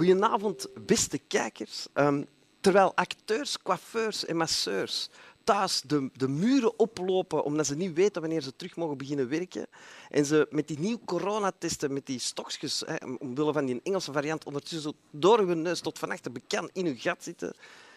[0.00, 1.86] Goedenavond, beste kijkers.
[1.92, 2.24] Ehm,
[2.60, 5.08] terwijl acteurs, coiffeurs en masseurs
[5.44, 9.66] thuis de, de muren oplopen omdat ze niet weten wanneer ze terug mogen beginnen werken
[10.08, 14.44] en ze met die nieuwe coronatesten, met die stokjes, hè, omwille van die Engelse variant,
[14.44, 17.54] ondertussen zo door hun neus tot van achter bekend in hun gat zitten,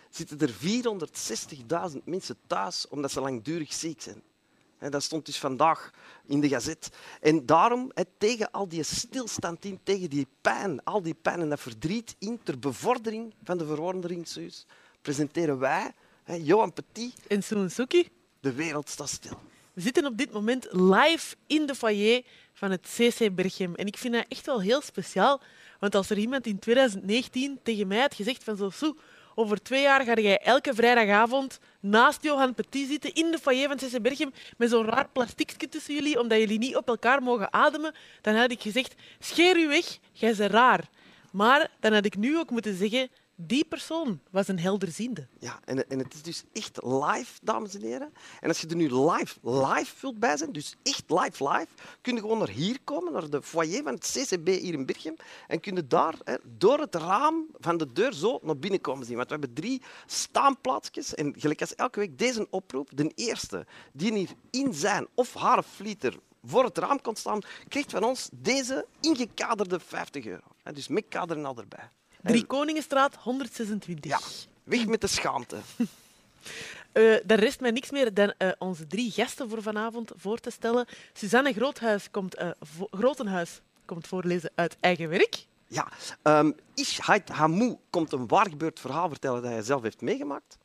[0.09, 0.53] zitten er
[1.93, 4.21] 460.000 mensen thuis omdat ze langdurig ziek zijn.
[4.89, 5.91] Dat stond dus vandaag
[6.25, 6.89] in de gazet.
[7.21, 11.59] En daarom, tegen al die stilstand in, tegen die pijn, al die pijn en dat
[11.59, 14.65] verdriet in, ter bevordering van de verwonderingshuis,
[15.01, 15.91] presenteren wij,
[16.25, 17.13] Johan Petit...
[17.27, 18.09] En Soen Suki.
[18.39, 19.39] De wereld staat stil.
[19.73, 23.75] We zitten op dit moment live in de foyer van het CC Berchem.
[23.75, 25.41] En ik vind dat echt wel heel speciaal.
[25.79, 28.95] Want als er iemand in 2019 tegen mij had gezegd van zo,
[29.35, 33.77] over twee jaar ga jij elke vrijdagavond naast Johan Petit zitten in de foyer van
[33.77, 34.25] CC
[34.57, 37.93] met zo'n raar plastiekje tussen jullie, omdat jullie niet op elkaar mogen ademen.
[38.21, 40.89] Dan had ik gezegd, scheer u weg, jij bent raar.
[41.31, 45.27] Maar dan had ik nu ook moeten zeggen, die persoon was een helderziende.
[45.39, 48.13] Ja, en, en het is dus echt live, dames en heren.
[48.39, 51.67] En als je er nu live, live wilt bij zijn, dus echt live, live,
[52.01, 55.15] kun je gewoon naar hier komen, naar de foyer van het CCB hier in Birchem.
[55.47, 59.05] En kun je daar hè, door het raam van de deur zo naar binnen komen
[59.05, 59.15] zien.
[59.15, 61.15] Want we hebben drie staanplaatsjes.
[61.15, 65.63] En gelijk als elke week deze oproep, de eerste die hier in zijn of haar
[65.63, 70.47] flieter voor het raam kon staan, krijgt van ons deze ingekaderde 50 euro.
[70.73, 71.89] Dus met kader en al erbij.
[72.23, 74.11] Drie Koningenstraat, 126.
[74.11, 74.19] Ja,
[74.63, 75.57] weg met de schaamte.
[76.93, 80.49] Uh, er rest mij niks meer dan uh, onze drie gasten voor vanavond voor te
[80.49, 80.85] stellen.
[81.13, 82.49] Suzanne Groothuis komt, uh,
[82.91, 85.45] Grotenhuis komt voorlezen uit eigen werk.
[85.67, 85.91] Ja,
[86.23, 86.55] um,
[87.31, 90.57] Hamou komt een waargebeurd verhaal vertellen dat hij zelf heeft meegemaakt.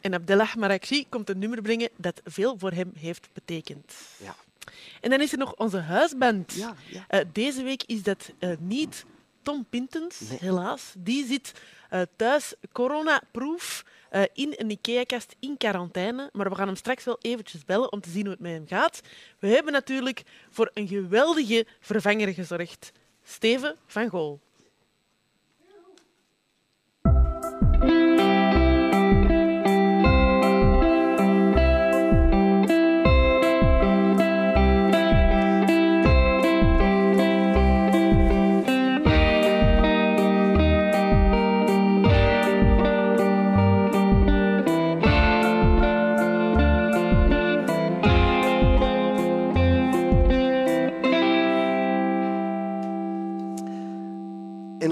[0.00, 3.94] En Abdellah Marakshi komt een nummer brengen dat veel voor hem heeft betekend.
[4.16, 4.34] Ja.
[5.00, 6.52] En dan is er nog onze huisband.
[6.52, 6.74] Ja,
[7.08, 7.24] ja.
[7.32, 9.04] deze week is dat niet
[9.44, 10.94] Tom Pintens, helaas.
[10.98, 11.52] Die zit
[11.92, 16.30] uh, thuis coronaproof uh, in een IKEA-kast in quarantaine.
[16.32, 18.66] Maar we gaan hem straks wel eventjes bellen om te zien hoe het met hem
[18.66, 19.00] gaat.
[19.38, 22.92] We hebben natuurlijk voor een geweldige vervanger gezorgd.
[23.24, 24.40] Steven van Gool.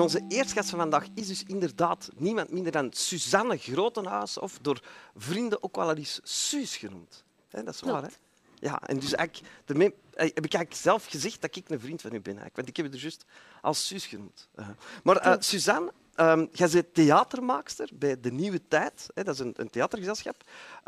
[0.03, 4.83] Onze eerste van vandaag is dus inderdaad niemand minder dan Suzanne Grotenhuis, of door
[5.17, 7.25] vrienden ook wel eens Suus genoemd.
[7.51, 8.09] dat is waar, hè?
[8.55, 12.15] Ja, en dus eigenlijk, daarmee heb ik eigenlijk zelf gezegd dat ik een vriend van
[12.15, 12.39] u ben.
[12.55, 13.25] Want ik heb je er juist
[13.61, 14.49] als Suus genoemd.
[14.57, 14.69] Uh,
[15.03, 19.07] maar uh, Suzanne, um, jij bent theatermaakster bij De Nieuwe Tijd.
[19.15, 20.37] Hè, dat is een, een theatergezelschap.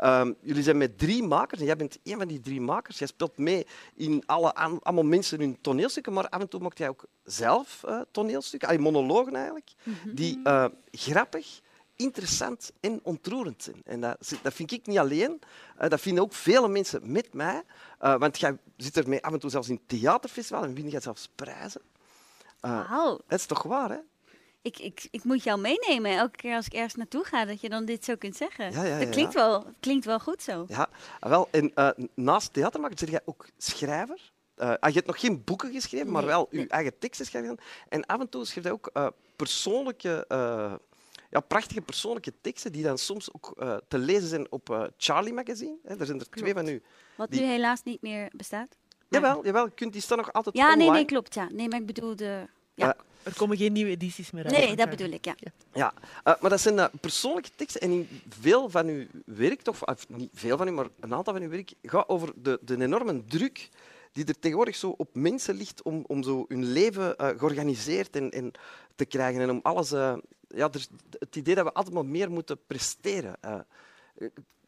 [0.03, 2.97] Um, jullie zijn met drie makers en jij bent een van die drie makers.
[2.97, 6.89] Jij speelt mee in alle, allemaal mensen hun toneelstukken, maar af en toe maakt jij
[6.89, 10.15] ook zelf uh, toneelstukken, monologen eigenlijk, mhm.
[10.15, 11.61] die uh, grappig,
[11.95, 13.81] interessant en ontroerend zijn.
[13.85, 15.39] En dat, dat vind ik niet alleen,
[15.81, 17.63] uh, dat vinden ook vele mensen met mij.
[17.99, 21.81] Want jij zit ermee af en toe zelfs in theaterfestival en win je zelfs prijzen.
[22.59, 23.19] Wow.
[23.27, 23.97] Dat is toch waar, hè?
[24.65, 27.69] Ik, ik, ik moet jou meenemen elke keer als ik ergens naartoe ga, dat je
[27.69, 28.71] dan dit zo kunt zeggen.
[28.71, 30.65] Ja, ja, dat klinkt, Wel, klinkt wel goed zo.
[30.67, 30.89] Ja,
[31.19, 31.47] wel.
[31.51, 34.31] En uh, naast theatermaker zeg jij ook schrijver.
[34.57, 37.57] Uh, je hebt nog geen boeken geschreven, maar wel je eigen teksten schrijven.
[37.89, 40.25] En af en toe schrijf je ook uh, persoonlijke,
[41.29, 43.53] ja, prachtige persoonlijke teksten die dan soms ook
[43.87, 45.77] te lezen zijn op Charlie Magazine.
[45.83, 45.99] Hè.
[45.99, 46.81] Er zijn er twee van u.
[47.17, 48.77] Wat nu helaas niet meer bestaat.
[49.09, 50.83] Jawel, jawel, kunt die staan nog altijd ja, online.
[50.83, 51.33] Ja, nee, nee, klopt.
[51.33, 51.47] Ja.
[51.51, 52.47] Nee, maar ik bedoel de...
[52.73, 52.95] Ja.
[53.25, 54.53] Er komen geen nieuwe edities meer uit.
[54.53, 55.35] Nee, dat bedoel ik, ja.
[55.73, 55.93] ja.
[55.97, 60.09] Uh, maar dat zijn uh, persoonlijke teksten en in veel van uw werk, toch, of
[60.09, 63.25] niet veel van u, maar een aantal van uw werk, gaat over de, de enorme
[63.25, 63.69] druk
[64.11, 68.31] die er tegenwoordig zo op mensen ligt om, om zo hun leven uh, georganiseerd en,
[68.31, 68.51] en,
[68.95, 69.89] te krijgen en om alles...
[70.47, 70.89] ja, dus
[71.19, 73.35] het idee dat we altijd maar meer moeten presteren.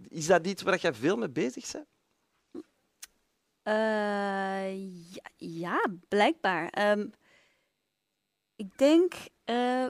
[0.10, 1.86] is dat iets waar jij veel mee bezig bent?
[3.64, 4.68] Ja,
[5.38, 6.92] ja, blijkbaar.
[6.98, 7.12] Um,
[8.58, 9.14] ik denk.
[9.46, 9.86] Uh,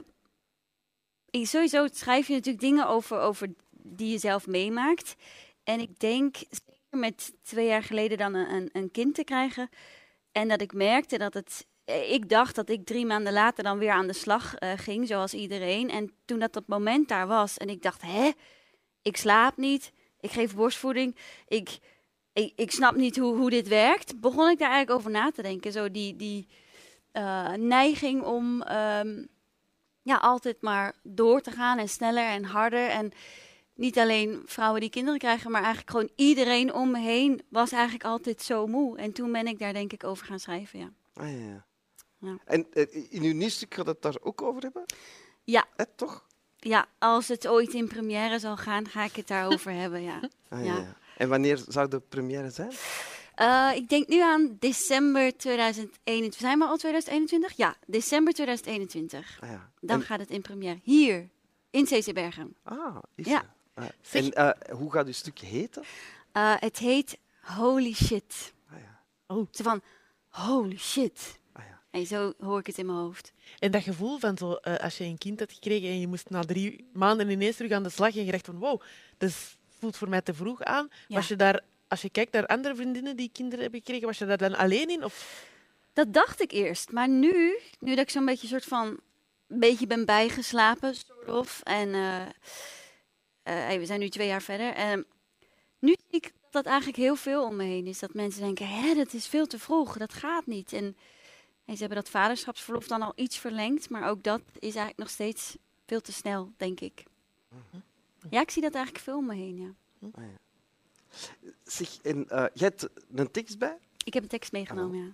[1.30, 5.14] sowieso schrijf je natuurlijk dingen over, over die je zelf meemaakt.
[5.64, 9.68] En ik denk, zeker met twee jaar geleden dan een, een kind te krijgen.
[10.32, 11.66] En dat ik merkte dat het.
[11.84, 15.06] Eh, ik dacht dat ik drie maanden later dan weer aan de slag uh, ging,
[15.06, 15.90] zoals iedereen.
[15.90, 18.30] En toen dat, dat moment daar was en ik dacht, hè,
[19.02, 21.16] ik slaap niet, ik geef borstvoeding,
[21.46, 21.78] ik,
[22.32, 25.42] ik, ik snap niet hoe, hoe dit werkt, begon ik daar eigenlijk over na te
[25.42, 25.72] denken.
[25.72, 26.46] Zo die, die,
[27.12, 29.28] uh, neiging om um,
[30.02, 32.88] ja, altijd maar door te gaan en sneller en harder.
[32.88, 33.12] En
[33.74, 38.04] niet alleen vrouwen die kinderen krijgen, maar eigenlijk gewoon iedereen om me heen was eigenlijk
[38.04, 38.98] altijd zo moe.
[38.98, 40.90] En toen ben ik daar denk ik over gaan schrijven, ja.
[41.14, 41.64] Ah, ja,
[42.18, 42.38] ja.
[42.44, 44.84] En eh, in uw gaat het daar ook over hebben?
[45.44, 45.64] Ja.
[45.76, 46.26] Eh, toch?
[46.56, 50.20] Ja, als het ooit in première zal gaan, ga ik het daarover hebben, ja.
[50.48, 50.96] Ah, ja.
[51.16, 52.72] En wanneer zou de première zijn?
[53.38, 56.40] Eh, ik denk nu aan december 2021.
[56.40, 57.56] Zijn we al 2021?
[57.56, 59.38] Ja, december 2021.
[59.42, 59.70] Ah, ja.
[59.80, 60.78] Dan En- gaat het in première.
[60.82, 61.28] Hier,
[61.70, 62.56] in CC Bergen.
[62.62, 63.54] ah, is Ja.
[63.74, 65.82] Ah, En eh, hoe gaat uw stuk heten?
[66.32, 68.52] Eh, het heet Holy Shit.
[68.70, 69.00] Ah, ja.
[69.26, 69.46] Oh.
[69.50, 69.80] Zo van,
[70.28, 71.38] holy shit.
[71.52, 71.80] Ah, ja.
[71.90, 73.32] En zo hoor ik het in mijn hoofd.
[73.58, 76.30] En dat gevoel van zo, eh, als je een kind had gekregen en je moest
[76.30, 78.80] na drie maanden ineens terug aan de slag en je dacht van wow,
[79.18, 80.88] dat is- voelt voor mij te vroeg aan.
[81.08, 81.16] Ja.
[81.16, 84.26] Was je daar, als je kijkt naar andere vriendinnen die kinderen hebben gekregen, was je
[84.26, 85.04] daar dan alleen in?
[85.04, 85.46] Of
[85.92, 86.92] Dat dacht ik eerst.
[86.92, 89.00] Maar nu, nu dat ik zo'n beetje soort van
[89.46, 91.60] een beetje ben bijgeslapen, soort of.
[91.62, 92.28] En eh, eh,
[93.42, 94.72] hey, we zijn nu twee jaar verder.
[94.72, 95.06] En
[95.78, 97.98] nu zie ik dat dat eigenlijk heel veel om me heen is.
[97.98, 100.72] Dat mensen denken, hè, dat is veel te vroeg, dat gaat niet.
[100.72, 100.96] En,
[101.64, 103.90] en ze hebben dat vaderschapsverlof dan al iets verlengd.
[103.90, 105.56] Maar ook dat is eigenlijk nog steeds
[105.86, 107.02] veel te snel, denk ik.
[108.30, 109.74] Ja, ik zie dat eigenlijk veel om me heen, ja.
[110.12, 110.47] Ah, ja.
[111.64, 113.78] Zeg, en eh, jij hebt een tekst bij?
[114.04, 115.12] Ik heb een tekst meegenomen, ja.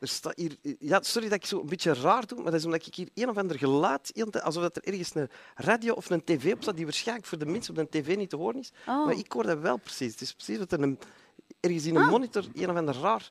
[0.00, 2.64] Er staat hier, ja, sorry dat ik zo een beetje raar doe, maar dat is
[2.64, 6.24] omdat ik hier een of ander geluid, alsof dat er ergens een radio of een
[6.24, 8.72] tv op staat, die waarschijnlijk voor de mensen op de tv niet te horen is.
[8.86, 9.04] Oh.
[9.06, 10.12] Maar ik hoor dat wel precies.
[10.12, 10.98] Het is precies dat er een,
[11.60, 12.10] ergens in een Ah.
[12.10, 13.30] monitor een of ander raar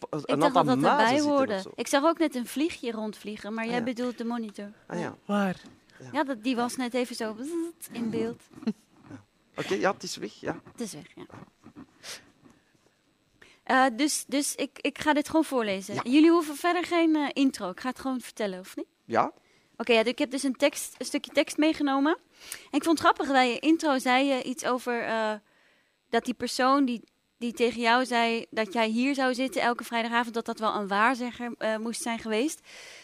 [0.00, 1.64] een Ik aantal dat erbij hoorde.
[1.74, 3.84] Ik zag ook net een vliegje rondvliegen, maar Ah, jij ja.
[3.84, 4.72] bedoelt de monitor.
[4.86, 5.16] Ah, ja.
[5.24, 5.60] waar?
[6.12, 7.36] Ja, dat, die was net even zo
[7.92, 8.42] in beeld.
[9.58, 10.32] Oké, ja, het is weg.
[10.32, 10.60] Ja.
[10.72, 11.26] Het is weg, ja.
[13.62, 15.94] Eh, dus dus ik, ik ga dit gewoon voorlezen.
[15.94, 16.02] Ja.
[16.04, 17.70] Jullie hoeven verder geen eh, intro.
[17.70, 18.86] Ik ga het gewoon vertellen, of niet?
[19.04, 19.32] ja?
[19.76, 22.16] Oké, ja, ik heb dus een, tekst, een stukje tekst meegenomen.
[22.70, 25.32] En ik vond het grappig, bij je intro zei je iets over eh,
[26.08, 27.02] dat die persoon die,
[27.38, 30.88] die tegen jou zei dat jij hier zou zitten elke vrijdagavond, dat dat wel een
[30.88, 32.60] waarzegger eh, moest zijn geweest.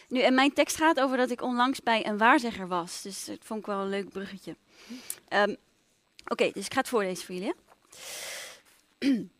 [0.07, 3.01] Nu, en mijn tekst gaat over dat ik onlangs bij een waarzegger was.
[3.01, 4.55] Dus dat vond ik wel een leuk bruggetje.
[5.27, 5.55] Ehm,
[6.27, 7.53] Oké, dus ik ga het voorlezen voor jullie.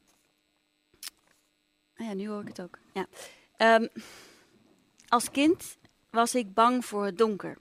[1.98, 2.78] Ah ja, nu hoor ik het ook.
[2.94, 3.08] Ja.
[3.58, 3.88] Ehm,
[5.08, 5.78] als kind
[6.10, 7.58] was ik bang voor het donker.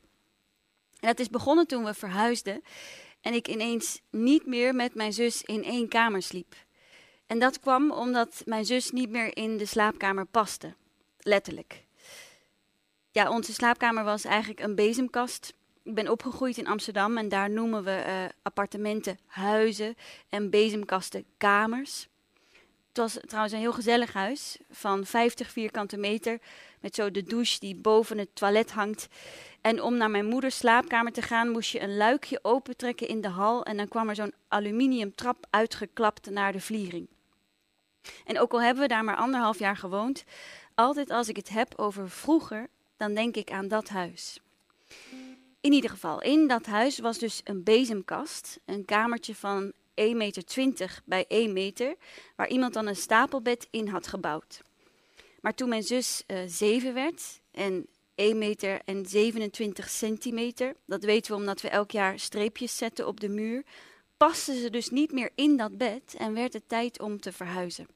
[1.01, 2.63] En dat is begonnen toen we verhuisden
[3.21, 6.55] en ik ineens niet meer met mijn zus in één kamer sliep.
[7.27, 10.75] En dat kwam omdat mijn zus niet meer in de slaapkamer paste.
[11.19, 11.85] Letterlijk.
[13.11, 15.55] Ja, onze slaapkamer was eigenlijk een bezemkast.
[15.85, 19.97] Ik ben opgegroeid in Amsterdam en daar noemen we eh, appartementen huizen
[20.29, 22.09] en bezemkasten kamers.
[22.89, 26.41] Het was trouwens een heel gezellig huis van 50 vierkante meter
[26.81, 29.09] met zo de douche die boven het toilet hangt.
[29.61, 33.29] En om naar mijn moeders slaapkamer te gaan moest je een luikje opentrekken in de
[33.29, 37.09] hal en dan kwam er zo'n aluminium trap uitgeklapt naar de vliering.
[38.25, 40.25] En ook al hebben we daar maar anderhalf jaar gewoond,
[40.75, 44.41] altijd als ik het heb over vroeger, dan denk ik aan dat huis.
[45.65, 51.03] In ieder geval, in dat huis was dus een bezemkast, een kamertje van 1,20 meter
[51.05, 51.95] bij 1 meter,
[52.37, 54.63] waar iemand dan een stapelbed in had gebouwd.
[55.41, 61.33] Maar toen mijn zus eh 7 werd en 1 meter en 27 centimeter, dat weten
[61.33, 63.63] we omdat we elk jaar streepjes zetten op de muur,
[64.17, 67.87] paste ze dus niet meer in dat bed en werd het tijd om te verhuizen.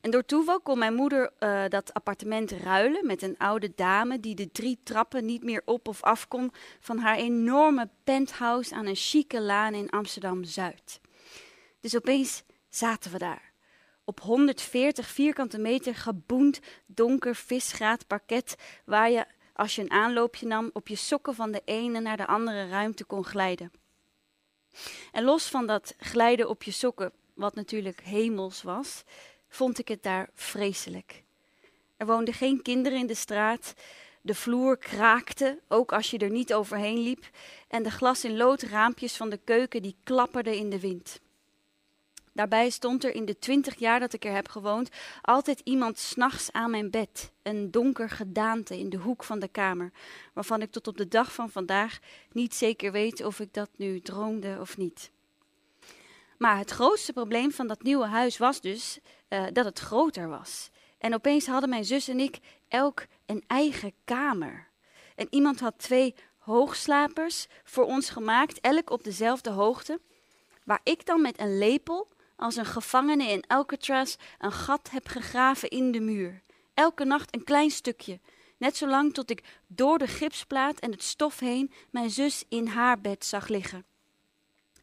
[0.00, 4.34] En door toeval kon mijn moeder eh, dat appartement ruilen met een oude dame die
[4.34, 8.96] de drie trappen niet meer op of af kon van haar enorme penthouse aan een
[8.96, 11.00] chique laan in Amsterdam Zuid.
[11.80, 13.52] Dus opeens zaten we daar.
[14.04, 20.70] Op 140 vierkante meter geboend donker visgraat parket waar je als je een aanloopje nam
[20.72, 23.72] op je sokken van de ene naar de andere ruimte kon glijden.
[25.12, 29.04] En los van dat glijden op je sokken, wat natuurlijk hemels was,
[29.48, 31.22] vond ik het daar vreselijk.
[31.96, 33.74] Er woonden geen kinderen in de straat.
[34.20, 37.30] De vloer kraakte, ook als je er niet overheen liep.
[37.68, 41.20] En de glas in lood raampjes van de keuken die klapperden in de wind.
[42.38, 44.88] Daarbij stond er in de twintig jaar dat ik er heb gewoond
[45.22, 47.32] altijd iemand s'nachts aan mijn bed.
[47.42, 49.92] Een donker gedaante in de hoek van de kamer,
[50.32, 51.98] waarvan ik tot op de dag van vandaag
[52.32, 55.10] niet zeker weet of ik dat nu droomde of niet.
[56.38, 60.70] Maar het grootste probleem van dat nieuwe huis was dus eh, dat het groter was.
[60.98, 64.68] En opeens hadden mijn zus en ik elk een eigen kamer.
[65.14, 70.00] En iemand had twee hoogslapers voor ons gemaakt, elk op dezelfde hoogte,
[70.64, 75.68] waar ik dan met een lepel als een gevangene in Alcatraz een gat heb gegraven
[75.68, 76.42] in de muur.
[76.74, 78.20] Elke nacht een klein stukje.
[78.56, 83.00] Net zolang tot ik door de gipsplaat en het stof heen mijn zus in haar
[83.00, 83.84] bed zag liggen.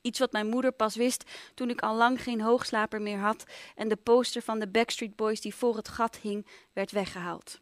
[0.05, 3.43] Iets wat mijn moeder pas wist toen ik al lang geen hoogslaper meer had
[3.75, 7.59] en de poster van de Backstreet Boys die voor het gat hing werd weggehaald.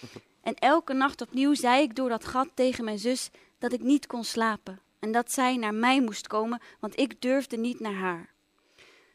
[0.42, 4.06] En elke nacht opnieuw zei ik door dat gat tegen mijn zus dat ik niet
[4.06, 8.28] kon slapen en dat zij naar mij moest komen, want ik durfde niet naar haar.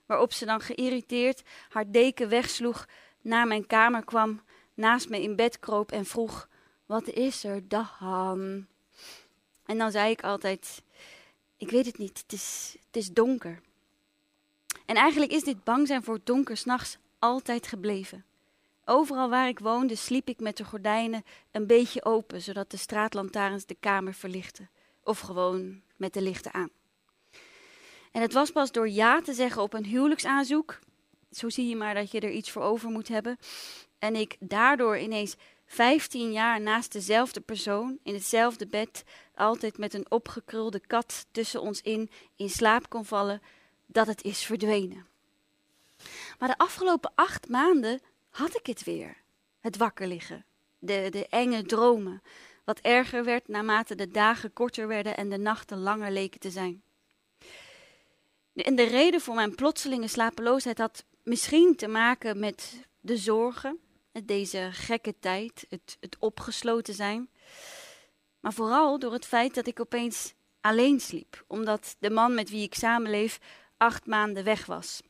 [0.06, 2.88] Waarop ze dan geïrriteerd haar deken wegsloeg,
[3.22, 4.42] naar mijn kamer kwam,
[4.74, 6.48] naast me in bed kroop en vroeg:
[6.86, 8.68] Wat is er dan?
[9.66, 10.82] En dan zei ik altijd:
[11.60, 13.62] Ik weet het niet, het is, het is donker.
[14.86, 18.26] En eigenlijk is dit bang zijn voor het donker s'nachts altijd gebleven.
[18.86, 23.66] Overal waar ik woonde sliep ik met de gordijnen een beetje open, zodat de straatlantaarns
[23.66, 24.70] de kamer verlichten.
[25.04, 26.70] Of gewoon met de lichten aan.
[28.12, 30.80] En het was pas door ja te zeggen op een huwelijksaanzoek,
[31.32, 33.38] zo zie je maar dat je er iets voor over moet hebben,
[33.98, 35.36] en ik daardoor ineens
[35.72, 39.04] 15 jaar naast dezelfde persoon, in hetzelfde bed,
[39.36, 43.42] altijd met een opgekrulde kat tussen ons in, in slaap kon vallen,
[43.86, 45.06] dat het is verdwenen.
[46.40, 48.00] Maar de afgelopen acht maanden
[48.30, 49.18] had ik het weer.
[49.60, 50.46] Het wakker liggen,
[50.80, 52.22] de, de enge dromen,
[52.64, 56.82] wat erger werd naarmate de dagen korter werden en de nachten langer leken te zijn.
[58.54, 63.80] En de reden voor mijn plotselinge slapeloosheid had misschien te maken met de zorgen,
[64.24, 67.30] deze gekke tijd, het, het opgesloten zijn.
[68.40, 72.64] Maar vooral door het feit dat ik opeens alleen sliep, omdat de man met wie
[72.64, 73.40] ik samenleef
[73.78, 75.02] acht maanden weg was.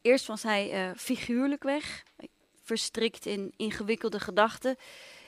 [0.00, 2.02] Eerst was hij uh, figuurlijk weg,
[2.62, 4.76] verstrikt in ingewikkelde gedachten,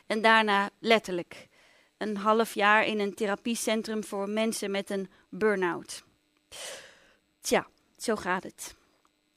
[0.06, 1.48] en daarna letterlijk.
[1.96, 6.04] Een half jaar in een therapiecentrum voor mensen met een burn-out.
[7.40, 7.66] Tja,
[7.96, 8.76] zo gaat het.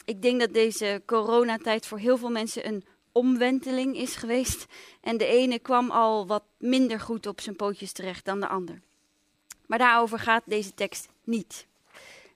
[0.05, 4.65] Ik denk dat deze coronatijd voor heel veel mensen een omwenteling is geweest.
[5.01, 8.81] En de ene kwam al wat minder goed op zijn pootjes terecht dan de ander.
[9.65, 11.67] Maar daarover gaat deze tekst niet.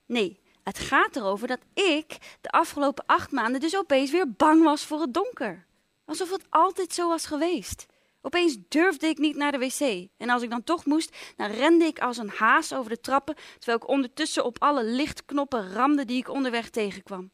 [0.05, 4.85] Nee, het gaat erover dat ik de afgelopen acht maanden dus opeens weer bang was
[4.85, 5.65] voor het donker.
[6.05, 7.85] Alsof het altijd zo was geweest.
[8.21, 10.07] Opeens durfde ik niet naar de wc.
[10.17, 13.35] En als ik dan toch moest, dan rende ik als een haas over de trappen,
[13.57, 17.31] terwijl ik ondertussen op alle lichtknoppen ramde die ik onderweg tegenkwam.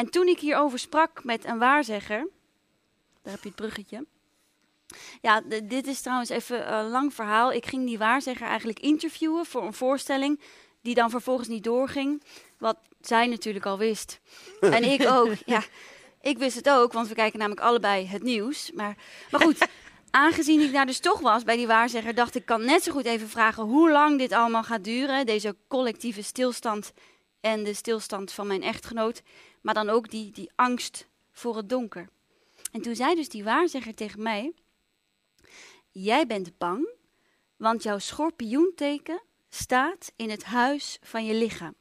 [0.00, 2.28] En toen ik hierover sprak met een waarzegger,
[3.22, 4.06] daar heb je het bruggetje.
[5.20, 7.52] Ja, dit is trouwens even een lang verhaal.
[7.52, 10.40] Ik ging die waarzegger eigenlijk interviewen voor een voorstelling
[10.82, 12.22] die dan vervolgens niet doorging.
[12.58, 14.20] Wat zij natuurlijk al wist.
[14.60, 15.32] En ik ook.
[15.46, 15.62] Ja,
[16.20, 18.70] ik wist het ook, want we kijken namelijk allebei het nieuws.
[18.74, 18.96] Maar,
[19.30, 19.68] maar goed,
[20.10, 23.04] aangezien ik daar dus toch was bij die waarzegger, dacht ik kan net zo goed
[23.04, 25.26] even vragen hoe lang dit allemaal gaat duren.
[25.26, 26.92] Deze collectieve stilstand
[27.40, 29.22] en de stilstand van mijn echtgenoot.
[29.60, 32.08] Maar dan ook die, die angst voor het donker.
[32.72, 34.52] En toen zei dus die waarzegger tegen mij:
[35.90, 36.88] Jij bent bang,
[37.56, 41.74] want jouw schorpioenteken staat in het huis van je lichaam.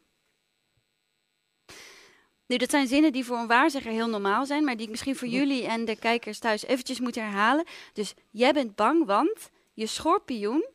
[2.46, 5.16] Nu, dat zijn zinnen die voor een waarzegger heel normaal zijn, maar die ik misschien
[5.16, 7.66] voor jullie en de kijkers thuis eventjes moet herhalen.
[7.94, 10.68] Dus jij bent bang, want je schorpioen,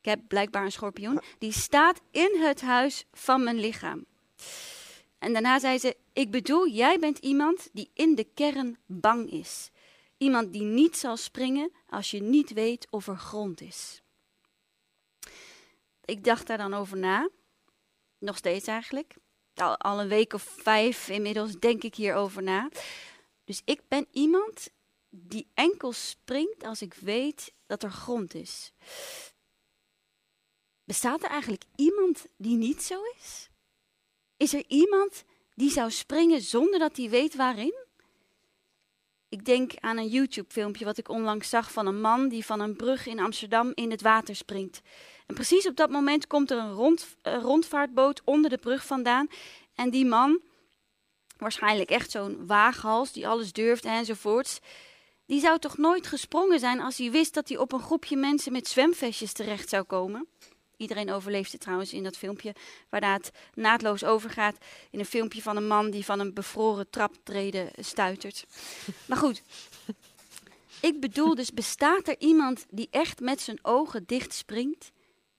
[0.00, 4.04] ik heb blijkbaar een schorpioen, die staat in het huis van mijn lichaam.
[5.20, 9.70] En daarna zei ze: Ik bedoel, jij bent iemand die in de kern bang is.
[10.16, 14.02] Iemand die niet zal springen als je niet weet of er grond is.
[16.04, 17.28] Ik dacht daar dan over na.
[18.18, 19.14] Nog steeds eigenlijk.
[19.54, 22.68] Al, al een week of vijf inmiddels denk ik hierover na.
[23.44, 24.70] Dus ik ben iemand
[25.08, 28.72] die enkel springt als ik weet dat er grond is.
[30.84, 33.50] Bestaat er eigenlijk iemand die niet zo is?
[34.40, 37.74] Is er iemand die zou springen zonder dat hij weet waarin?
[39.28, 42.76] Ik denk aan een YouTube-filmpje wat ik onlangs zag van een man die van een
[42.76, 44.80] brug in Amsterdam in het water springt.
[45.26, 49.26] En precies op dat moment komt er een rond, rondvaartboot onder de brug vandaan.
[49.74, 50.40] En die man,
[51.36, 54.60] waarschijnlijk echt zo'n waaghals die alles durft enzovoorts,
[55.26, 58.52] die zou toch nooit gesprongen zijn als hij wist dat hij op een groepje mensen
[58.52, 60.28] met zwemvestjes terecht zou komen?
[60.80, 62.54] Iedereen overleeft het trouwens in dat filmpje,
[62.88, 64.56] waarna het naadloos overgaat
[64.90, 68.44] in een filmpje van een man die van een bevroren traptreden stuitert.
[69.08, 69.42] Maar goed,
[70.80, 74.90] ik bedoel dus, bestaat er iemand die echt met zijn ogen dicht springt?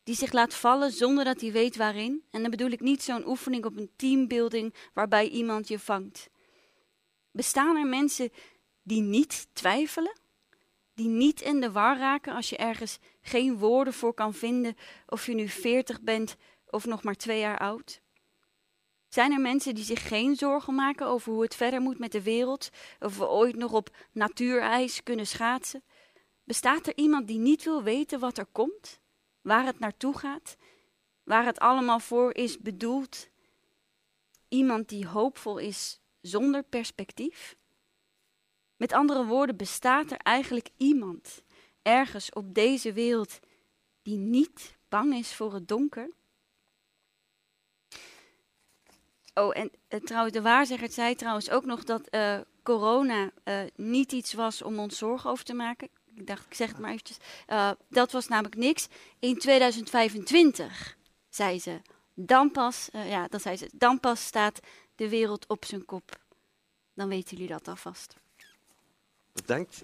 [0.04, 2.24] Die zich laat vallen zonder dat hij weet waarin?
[2.32, 6.30] En dan bedoel ik niet zo'n oefening op een teambuilding waarbij iemand je vangt.
[7.32, 8.30] Bestaan er mensen
[8.84, 10.20] die niet twijfelen?
[10.94, 14.76] die niet in de war raken als je ergens geen woorden voor kan vinden
[15.08, 16.36] of je nu 40 bent
[16.70, 18.02] of nog maar twee jaar oud?
[19.08, 22.22] Zijn er mensen die zich geen zorgen maken over hoe het verder moet met de
[22.22, 25.84] wereld, of we ooit nog op natuurijs kunnen schaatsen?
[26.44, 29.00] Bestaat er iemand die niet wil weten wat er komt,
[29.42, 30.58] waar het naartoe gaat,
[31.24, 33.30] waar het allemaal voor is bedoeld?
[34.48, 37.56] Iemand die hoopvol is zonder perspectief?
[38.78, 41.44] Met andere woorden, bestaat er eigenlijk iemand
[41.82, 43.40] ergens op deze wereld
[44.02, 46.10] die niet bang is voor het donker?
[49.34, 54.12] Oh, en uh, trouwens, de waarzegger zei trouwens ook nog dat uh, corona uh, niet
[54.12, 55.90] iets was om ons zorgen over te maken.
[56.16, 57.18] Ik dacht, ik zeg het maar eventjes.
[57.90, 58.88] dat was namelijk niks.
[59.20, 60.98] In 2025,
[61.30, 61.82] zei ze,
[62.14, 64.60] dan pas, ja, dan zei ze, dan pas staat
[64.96, 66.20] de wereld op zijn kop.
[66.94, 68.16] Dan weten jullie dat alvast.
[69.34, 69.84] Bedankt,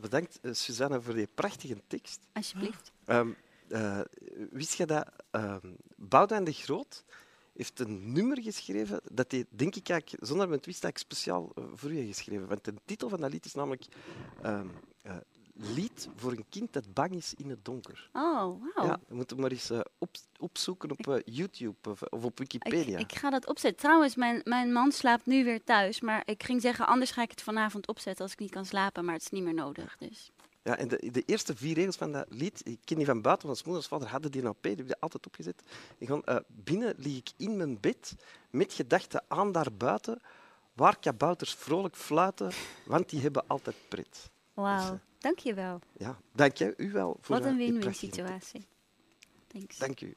[0.00, 2.20] bedankt Suzanne, voor die prachtige tekst.
[2.32, 2.92] Alsjeblieft.
[3.06, 3.36] Um,
[4.50, 5.56] wist je dat uh,
[5.96, 7.04] Boudewijn de Groot
[7.52, 11.92] heeft een nummer geschreven dat hij, denk ik, eigenlijk, zonder mijn twist, speciaal uh, voor
[11.92, 12.48] u geschreven.
[12.48, 13.84] Want de titel van dat lied is namelijk
[14.44, 14.60] uh,
[15.60, 18.10] Lied voor een kind dat bang is in het donker.
[18.12, 18.22] Oh,
[18.74, 18.86] wauw.
[18.86, 22.98] Ja, je moet hem maar eens op, opzoeken op YouTube of, of, op Wikipedia.
[22.98, 23.80] Ik, ik, ga dat opzetten.
[23.80, 27.30] Trouwens, mijn, mijn man slaapt nu weer thuis, maar ik ging zeggen, anders ga ik
[27.30, 29.96] het vanavond opzetten als ik niet kan slapen, maar het is niet meer nodig.
[29.98, 30.30] Dus.
[30.62, 33.46] Ja, en de, de, eerste vier regels van dat lied, ik ken die van buiten,
[33.46, 35.62] want mijn moeder vader hadden die OP, die hebben die altijd opgezet.
[35.98, 38.14] Die gaan, uh, binnen lig ik in mijn bed
[38.50, 40.20] met gedachten aan daarbuiten,
[40.72, 42.50] waar kabouters vrolijk fluiten,
[42.86, 44.30] want die hebben altijd pret.
[44.54, 45.80] Wauw, dank je wel.
[45.96, 47.16] Ja, dank jij u wel.
[47.20, 48.66] Voor Wat een win-win situatie.
[49.46, 49.78] Thanks.
[49.78, 50.16] Dank u.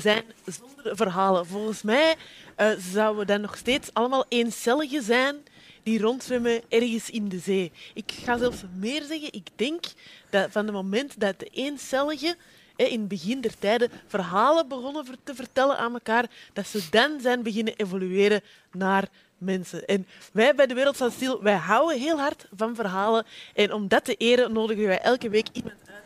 [0.00, 1.46] zijn zonder verhalen.
[1.46, 2.16] Volgens mij
[2.60, 5.36] uh, zouden we dan nog steeds allemaal eencelligen zijn
[5.82, 7.72] die rondzwemmen ergens in de zee.
[7.94, 9.84] Ik ga zelfs meer zeggen, ik denk
[10.30, 12.36] dat van het moment dat de eencelligen
[12.76, 17.42] in het begin der tijden verhalen begonnen te vertellen aan elkaar, dat ze dan zijn
[17.42, 18.40] beginnen evolueren
[18.72, 19.08] naar
[19.38, 19.84] mensen.
[19.86, 23.26] En wij bij de Wereld van Stil, wij houden heel hard van verhalen.
[23.54, 26.04] En om dat te eren nodigen wij elke week iemand uit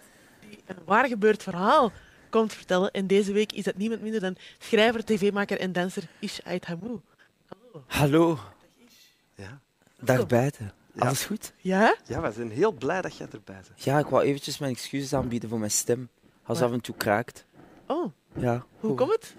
[0.48, 1.92] die een waar gebeurd verhaal
[2.32, 2.90] komt vertellen.
[2.90, 7.02] En deze week is dat niemand minder dan schrijver, tv-maker en danser Ish Ait Hallo.
[7.86, 8.38] Hallo.
[9.34, 9.60] Ja.
[10.00, 10.72] Dag buiten.
[10.98, 11.52] Alles goed?
[11.56, 11.96] Ja?
[12.06, 13.84] Ja, we zijn heel blij dat jij erbij bent.
[13.84, 16.08] Ja, ik wou eventjes mijn excuses aanbieden voor mijn stem.
[16.42, 17.44] Als af en toe kraakt.
[17.86, 18.12] Oh.
[18.34, 18.66] Ja.
[18.80, 19.34] Hoe komt het?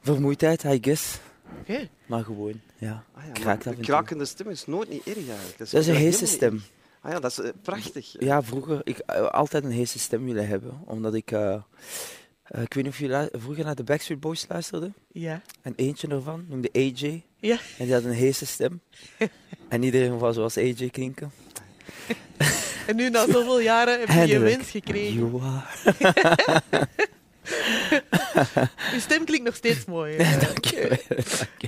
[0.00, 1.18] Vermoeidheid, I guess.
[1.60, 1.72] Oké.
[1.72, 1.90] Okay.
[2.06, 3.04] Maar gewoon, ja.
[3.14, 3.84] Ah ja kraakt af en toe.
[3.84, 5.58] krakende stem is nooit niet erg eigenlijk.
[5.58, 6.62] Dat is, dat is een heese stem.
[7.06, 8.14] Ah ja, dat is uh, prachtig.
[8.18, 11.54] Ja, vroeger ik uh, altijd een heese stem willen hebben, omdat ik uh,
[12.48, 14.92] ik weet niet of je vroeger naar de Backstreet Boys luisterde.
[15.12, 15.42] Ja.
[15.62, 17.24] En eentje ervan noemde AJ.
[17.36, 17.58] Ja.
[17.78, 18.80] En die had een heese stem.
[19.68, 21.32] en iedereen was zoals AJ klinken.
[22.86, 25.32] en nu na zoveel jaren heb je je wens gekregen.
[25.38, 25.66] Ja.
[28.92, 30.16] je stem klinkt nog steeds mooi.
[30.46, 30.98] Dank je.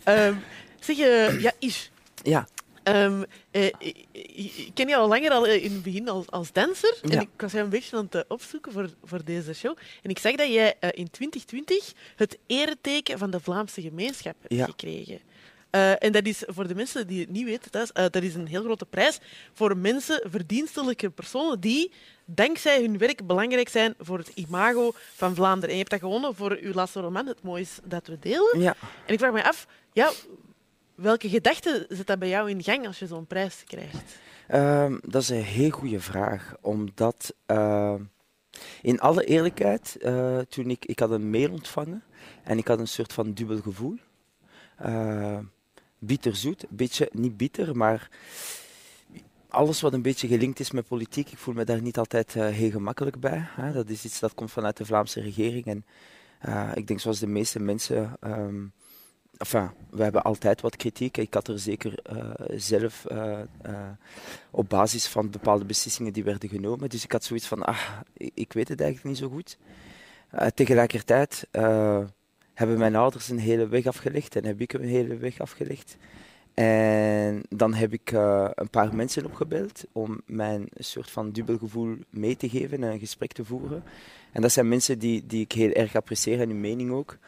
[0.04, 0.40] Um,
[0.80, 1.86] zeg je, ja, Ish.
[2.22, 2.48] Ja.
[2.88, 6.96] Um, uh, ik, ik ken je al langer al in het begin als, als danser.
[7.02, 7.10] Ja.
[7.10, 9.76] En ik was jou een beetje aan het opzoeken voor, voor deze show.
[10.02, 14.54] En ik zag dat jij uh, in 2020 het ereteken van de Vlaamse gemeenschap hebt
[14.54, 14.64] Ja.
[14.64, 15.20] gekregen.
[15.70, 18.34] Uh, en dat is voor de mensen die het niet weten, thuis, uh, dat is
[18.34, 19.18] een heel grote prijs
[19.52, 21.92] voor mensen, verdienstelijke personen die
[22.24, 25.68] dankzij hun werk belangrijk zijn voor het imago van Vlaanderen.
[25.68, 28.60] En je hebt dat gewonnen voor uw laatste roman, Het Moois dat we delen.
[28.60, 28.76] Ja.
[29.06, 30.10] En ik vraag me af, ja,
[31.00, 34.18] welke gedachten zit dat bij jou in gang als je zo'n prijs krijgt?
[34.54, 37.94] Um, dat is een heel goede vraag, omdat uh,
[38.82, 42.02] in alle eerlijkheid, uh, toen ik, ik had een mail ontvangen
[42.44, 43.96] en ik had een soort van dubbel gevoel.
[44.86, 45.38] Uh,
[45.98, 48.08] bitterzoet, beetje niet bitter, maar
[49.48, 52.46] alles wat een beetje gelinkt is met politiek, ik voel me daar niet altijd eh,
[52.46, 53.44] heel gemakkelijk bij.
[53.46, 53.72] Hè.
[53.72, 55.64] Dat is iets dat komt vanuit de Vlaamse regering.
[55.66, 55.84] En
[56.38, 58.16] eh, ik denk zoals de meeste mensen.
[58.20, 58.64] ehm,
[59.90, 61.16] we hebben altijd wat kritiek.
[61.16, 63.88] Ik had er zeker eh, zelf eh, eh,
[64.50, 66.88] op basis van bepaalde beslissingen die werden genomen.
[66.88, 67.80] Dus ik had zoiets van, ah,
[68.14, 69.58] ik, weet het eigenlijk niet zo goed.
[70.54, 71.46] Tegelijkertijd
[72.54, 75.96] hebben mijn ouders een hele weg afgelegd en heb ik een hele weg afgelegd.
[76.58, 81.96] En dan heb ik eh, een paar mensen opgebeld om mijn soort van dubbel gevoel
[82.10, 83.82] mee te geven en een gesprek te voeren.
[84.32, 87.18] En dat zijn mensen die, die ik heel erg apprecieer en hun mening ook.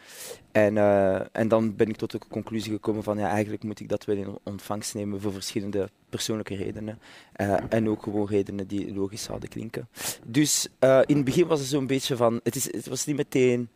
[0.52, 3.88] En, eh, en dan ben ik tot de conclusie gekomen van ja, eigenlijk moet ik
[3.88, 6.98] dat wel in ontvangst nemen voor verschillende persoonlijke redenen.
[7.32, 9.88] Eh, en ook gewoon redenen die logisch zouden klinken.
[10.26, 10.68] Dus
[11.06, 13.68] in het begin was het zo'n beetje van, het, is, het was niet meteen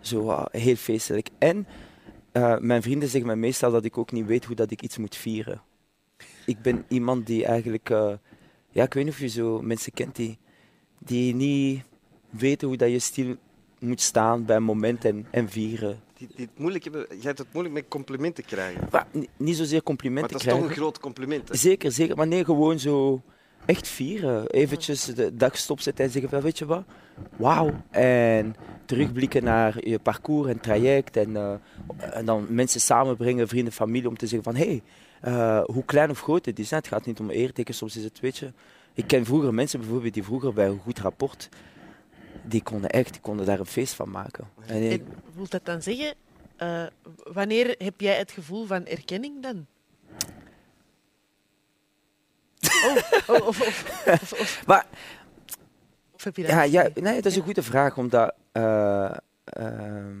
[0.00, 1.28] zo ah, heel feestelijk.
[1.38, 1.66] En
[2.36, 4.98] eh, mijn vrienden zeggen mij meestal dat ik ook niet weet hoe dat ik iets
[4.98, 5.62] moet vieren.
[6.46, 8.12] Ik ben iemand die eigenlijk, eh,
[8.70, 10.38] ja, ik weet niet of je zo mensen kent die,
[10.98, 11.82] die niet
[12.30, 13.36] weten hoe dat je stil
[13.78, 16.00] moet staan bij een moment en, en vieren.
[16.18, 18.88] Die, die het moeilijk hebben, jij hebt het moeilijk met complimenten krijgen.
[18.90, 20.76] Maar, ni- niet zozeer Maar complimenten dat is toch krijgen.
[20.76, 21.48] een groot compliment.
[21.48, 21.54] hè?
[21.56, 22.16] Zeker, zeker.
[22.16, 23.22] Maar nee, gewoon zo
[23.66, 24.46] echt vieren.
[24.46, 26.84] Eventjes de dag stopzetten en zeggen van, weet je wat,
[27.36, 27.70] wauw.
[27.90, 31.16] En terugblikken naar je parcours en traject.
[31.16, 31.54] En, eh,
[31.98, 34.82] en dan mensen samenbrengen, vrienden, familie, om te zeggen van, hé, hey,
[35.20, 36.70] eh, hoe klein of groot het is.
[36.70, 38.52] Het gaat niet om eerteken, soms is het, weet je.
[38.94, 41.48] Ik ken vroeger mensen bijvoorbeeld die vroeger bij een goed rapport,
[42.42, 44.48] die konden echt, die konden daar een feest van maken.
[44.66, 46.14] En, eh, En wil dat dan zeggen,
[47.32, 49.66] wanneer heb jij het gevoel van erkenning dan?
[52.84, 54.86] Oh, oh, of, of, of, of, maar
[56.14, 60.16] of heb je dat Ja, ja nee, dat is een goede vraag, omdat eh, ehm,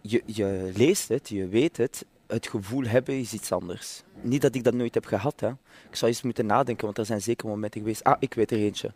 [0.00, 4.02] je, je leest het, je weet het, het gevoel hebben is iets anders.
[4.20, 5.40] Niet dat ik dat nooit heb gehad.
[5.40, 5.48] Hè.
[5.90, 8.04] Ik zou eens moeten nadenken, want er zijn zeker momenten geweest.
[8.04, 8.92] Ah, ik weet er eentje.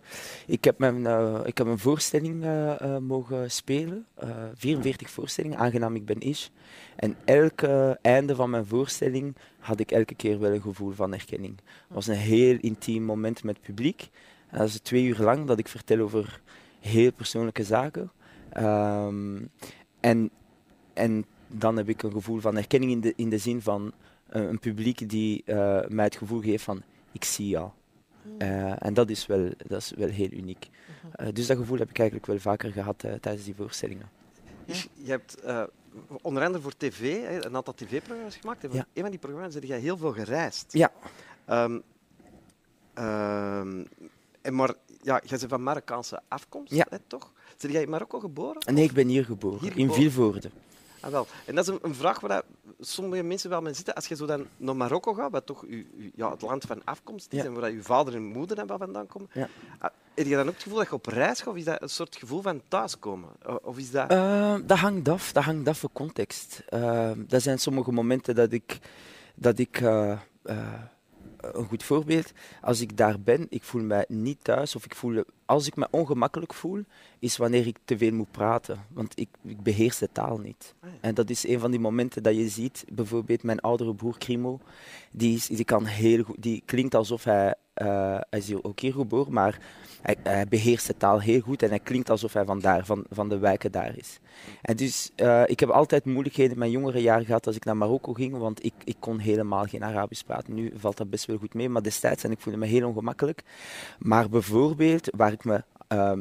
[0.47, 5.59] Ik heb, mijn, eh, ik heb een voorstelling eh, eh, mogen spelen, eh 44 voorstellingen,
[5.59, 6.49] aangenaam ik ben Ish.
[6.97, 11.57] En elke einde van mijn voorstelling had ik elke keer wel een gevoel van erkenning.
[11.57, 14.11] Het was een heel intiem moment met het publiek.
[14.51, 16.41] En dat is twee uur lang dat ik vertel over
[16.81, 18.11] heel persoonlijke zaken.
[18.49, 19.39] Ehm,
[20.01, 20.31] en,
[20.93, 23.93] en dan heb ik een gevoel van erkenning in de, in de zin van
[24.29, 26.83] eh, een publiek die eh, mij het gevoel geeft van
[27.13, 27.71] ik zie jou.
[28.39, 30.69] Eh, en dat is wel, dat is wel heel uniek.
[31.13, 34.09] Eh, dus dat gevoel heb ik eigenlijk wel vaker gehad eh, tijdens die voorstellingen.
[34.65, 35.63] Je hebt eh,
[36.23, 38.63] onder andere voor tv hè, een aantal tv-programma's gemaakt.
[38.65, 38.87] En voor Ja.
[38.95, 40.73] een van die programma's heb jij heel veel gereisd.
[40.73, 40.93] Ja.
[41.45, 41.79] Ehm,
[42.95, 43.85] ehm,
[44.43, 46.87] en maar ja, jij bent van Marokkaanse afkomst, Ja.
[46.91, 47.33] hè, toch?
[47.61, 48.75] Ben jij in Marokko geboren?
[48.75, 50.03] Nee, ik ben hier geboren, Hier in geboren.
[50.03, 50.51] Vilvoorde.
[51.09, 51.27] Ah, wel.
[51.45, 52.43] En dat is een, een vraag waar
[52.81, 53.95] sommige mensen wel mee zitten.
[53.95, 56.85] Als je zo dan naar Marokko gaat, wat toch uw, uw- ja, het land van
[56.85, 57.45] afkomst is Ja.
[57.45, 59.49] en waar uw vader en moeder en wat vandaan komen, Ja.
[59.79, 61.49] ah, heb je dan ook het gevoel dat je op reis gaat?
[61.49, 63.29] Of is dat een soort gevoel van thuiskomen?
[63.63, 64.11] Of is dat...
[64.11, 66.63] Eh, dat hangt af, dat hangt af van context.
[66.71, 68.79] Uh, er zijn sommige momenten dat ik,
[69.35, 70.59] dat ik eh, eh,
[71.41, 75.25] een goed voorbeeld, als ik daar ben, ik voel mij niet thuis, of ik voel,
[75.45, 76.83] als ik me ongemakkelijk voel,
[77.19, 80.75] is wanneer ik te veel moet praten, want ik, ik beheers de taal niet.
[80.81, 80.97] Ah, ja.
[81.01, 84.61] En dat is een van die momenten dat je ziet, bijvoorbeeld mijn oudere broer Krimo,
[85.13, 88.81] die, is, die, kan heel goed, die klinkt alsof hij, eh, hij is hier ook
[88.81, 89.59] hier geboren, maar
[90.03, 93.29] hij, beheerst de taal heel goed en hij klinkt alsof hij van daar, van, van
[93.29, 94.19] de wijken daar is.
[94.63, 97.77] En dus, eh, ik heb altijd moeilijkheden in mijn jongere jaren gehad als ik naar
[97.77, 100.55] Marokko ging, want ik, ik kon helemaal geen Arabisch praten.
[100.55, 103.43] Nu valt dat best wel goed mee, maar destijds en ik voelde me heel ongemakkelijk.
[103.99, 105.63] Maar bijvoorbeeld, waar ik me...
[105.89, 106.13] eh,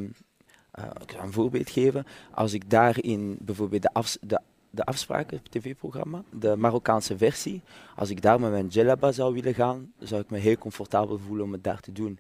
[1.02, 2.06] ik zal een voorbeeld geven.
[2.32, 4.40] Als ik daar in bijvoorbeeld de, afs- de,
[4.78, 7.62] de afspraken, het tv-programma, de Marokkaanse versie,
[7.96, 11.46] als ik daar met mijn djellaba zou willen gaan, zou ik me heel comfortabel voelen
[11.46, 12.20] om het daar te doen.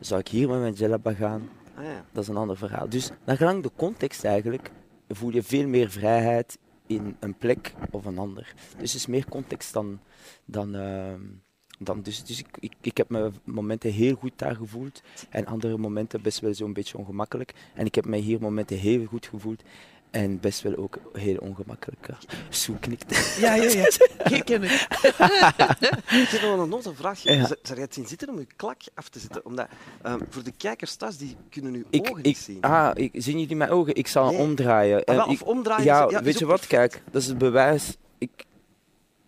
[0.00, 2.04] Zou ik hier met mijn djellaba gaan, Ah, ja.
[2.12, 2.88] dat is een ander verhaal.
[2.88, 4.70] Dus naar gelang de context eigenlijk,
[5.08, 8.54] voel je veel meer vrijheid in een plek of een ander.
[8.78, 10.00] Dus het is meer context dan...
[10.44, 11.20] dan, ehm,
[11.78, 15.78] dan dus dus ik, ik, ik heb me momenten heel goed daar gevoeld en andere
[15.78, 17.52] momenten best wel zo'n beetje ongemakkelijk.
[17.74, 19.62] En ik heb mij hier momenten heel goed gevoeld
[20.12, 22.06] en best wel ook heel ongemakkelijk.
[22.08, 22.16] Ja.
[22.48, 23.36] Zo knikt.
[23.40, 23.86] Ja, ja, ja.
[24.36, 24.86] Ik ken het.
[26.06, 27.22] Ik heb nog een noze vraag.
[27.22, 27.46] Ja.
[27.46, 29.44] Zou jij het zien zitten om je klak af te zetten?
[29.44, 29.66] Omdat
[30.02, 32.60] ehm, voor de kijkers thuis, die kunnen uw Ik, ogen ik, niet zien.
[32.60, 33.94] ah, ik, zien jullie mijn ogen?
[33.94, 34.38] Ik zal Nee.
[34.38, 35.04] omdraaien.
[35.04, 35.84] Ah, wel, Eh, of omdraaien.
[35.84, 36.66] Ja, is- is weet je wat?
[36.66, 38.30] Kijk, dat is het bewijs ik,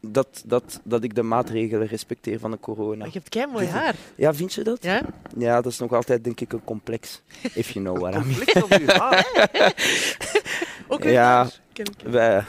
[0.00, 2.96] dat, dat, dat ik de maatregelen respecteer van de corona.
[2.96, 3.94] Maar je hebt kei mooi haar.
[4.16, 4.82] Ja, vind je dat?
[4.82, 5.02] Ja?
[5.38, 7.22] Ja, dat is nog altijd denk ik een complex.
[7.54, 8.44] If you know what I mean.
[8.44, 9.26] Conflict op uw haar.
[10.88, 11.24] Ook Ja.
[11.34, 11.60] haar.
[11.72, 12.08] Ken ik.
[12.08, 12.44] Wij-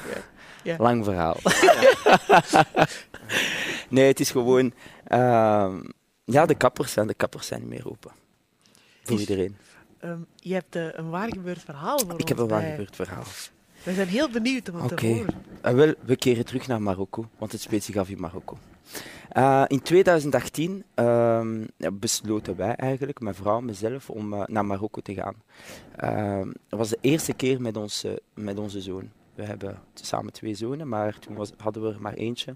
[0.63, 0.75] Ja.
[0.79, 1.37] Lang verhaal.
[3.89, 4.73] nee, het is gewoon...
[5.07, 5.81] ehm,
[6.23, 8.11] ja, de kappers, zijn de kappers zijn niet meer open.
[9.03, 9.57] Voor iedereen.
[9.99, 13.23] Ehm, je hebt eh, een waar gebeurd verhaal voor Ik heb een waar gebeurd verhaal.
[13.85, 15.33] We zijn heel benieuwd om het te horen.
[15.65, 18.57] Uh, wel, we keren terug naar Marokko, want het speelt zich af in Marokko.
[19.37, 25.01] Uh, in 2018 ehm, besloten wij eigenlijk, mijn vrouw en mezelf, om uh, naar Marokko
[25.01, 25.35] te gaan.
[25.95, 29.09] Ehm, dat was de eerste keer met, ons, eh, met onze zoon.
[29.35, 32.55] We hebben samen twee zonen, maar toen was, hadden we er maar eentje.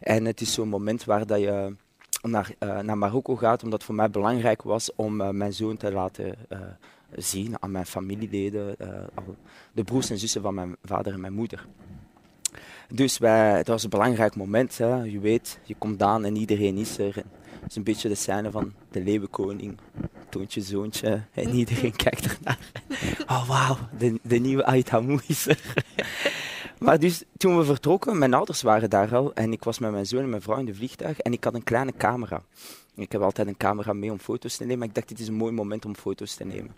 [0.00, 1.74] En het is zo'n moment waar dat je
[2.22, 5.76] naar, eh, naar Marokko gaat, omdat het voor mij belangrijk was om eh, mijn zoon
[5.76, 6.58] te laten eh,
[7.16, 8.88] zien aan mijn familieleden, eh,
[9.72, 11.66] de broers en zussen van mijn vader en mijn moeder.
[12.88, 14.78] Dus wij, het was een belangrijk moment.
[14.78, 15.02] Hè.
[15.02, 17.14] Je weet, je komt aan en iedereen is er.
[17.14, 19.78] Het is een beetje de scène van de leeuwenkoning.
[20.28, 21.22] Toontje, zoontje.
[21.32, 22.58] En iedereen kijkt ernaar.
[23.26, 25.74] Oh, wauw, de, de nieuwe Ait Hamou is er.
[26.78, 29.34] Maar dus toen we vertrokken, mijn ouders waren daar al.
[29.34, 31.18] En ik was met mijn zoon en mijn vrouw in de vliegtuig.
[31.18, 32.42] En ik had een kleine camera.
[32.94, 34.78] Ik heb altijd een camera mee om foto's te nemen.
[34.78, 36.76] Maar ik dacht, dit is een mooi moment om foto's te nemen.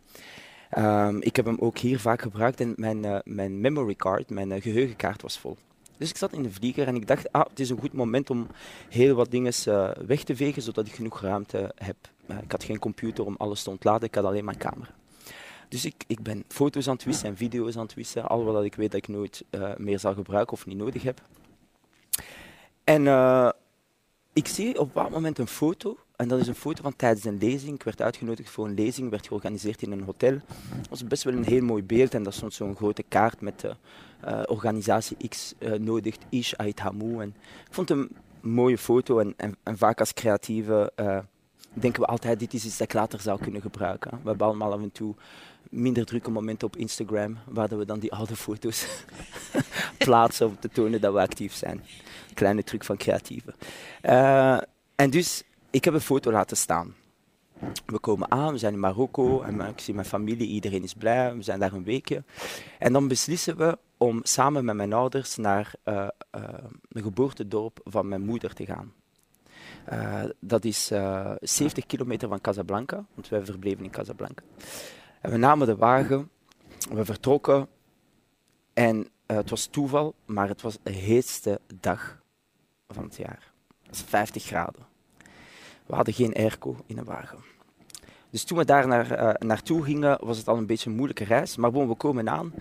[0.78, 2.60] Um, ik heb hem ook hier vaak gebruikt.
[2.60, 5.56] En mijn, uh, mijn memory card, mijn uh, geheugenkaart was vol.
[5.96, 8.30] Dus ik zat in de vlieger en ik dacht, ah, het is een goed moment
[8.30, 8.46] om
[8.88, 11.96] heel wat dingen uh, weg te vegen, zodat ik genoeg ruimte heb.
[12.42, 14.90] Ik had geen computer om alles te ontladen, ik had alleen mijn camera.
[15.68, 18.64] Dus ik, ik ben foto's aan het wissen en video's aan het wissen, al wat
[18.64, 21.22] ik weet dat ik nooit uh, meer zal gebruiken of niet nodig heb.
[22.84, 23.50] En uh,
[24.32, 27.38] ik zie op dat moment een foto, en dat is een foto van tijdens een
[27.38, 27.74] lezing.
[27.74, 30.32] Ik werd uitgenodigd voor een lezing, werd georganiseerd in een hotel.
[30.78, 33.64] Dat was best wel een heel mooi beeld en daar stond zo'n grote kaart met
[33.64, 37.22] uh, organisatie X nodigt Ish Ait Hamou.
[37.22, 37.28] En
[37.66, 40.92] ik vond het een mooie foto en, en, en vaak als creatieve
[41.72, 44.10] denken we altijd, dit is iets dat ik later zou kunnen gebruiken.
[44.10, 45.14] We hebben allemaal af en toe
[45.70, 48.86] minder drukke momenten op Instagram, waar we dan die oude foto's
[49.98, 51.84] plaatsen om te tonen dat we actief zijn.
[52.34, 53.54] Kleine truc van creatieven.
[54.02, 54.60] Uh,
[54.94, 56.94] en dus, ik heb een foto laten staan.
[57.86, 61.34] We komen aan, we zijn in Marokko en ik zie mijn familie, iedereen is blij,
[61.34, 62.22] we zijn daar een weekje.
[62.78, 66.42] En dan beslissen we om samen met mijn ouders naar uh, uh,
[66.88, 68.92] geboortedorp van mijn moeder te gaan.
[70.40, 70.86] Dat is
[71.40, 74.42] 70 kilometer van Casablanca, want wij verbleven in Casablanca.
[75.20, 76.30] En we namen de wagen,
[76.90, 77.68] we vertrokken
[78.72, 82.22] en het was toeval, maar het was de heetste dag
[82.88, 83.52] van het jaar.
[83.82, 84.86] Het was 50 graden.
[85.86, 87.38] We hadden geen airco in de wagen.
[88.30, 91.24] Dus toen we daar naar, uh, naartoe gingen, was het al een beetje een moeilijke
[91.24, 91.56] reis.
[91.56, 92.52] Maar bon, we komen aan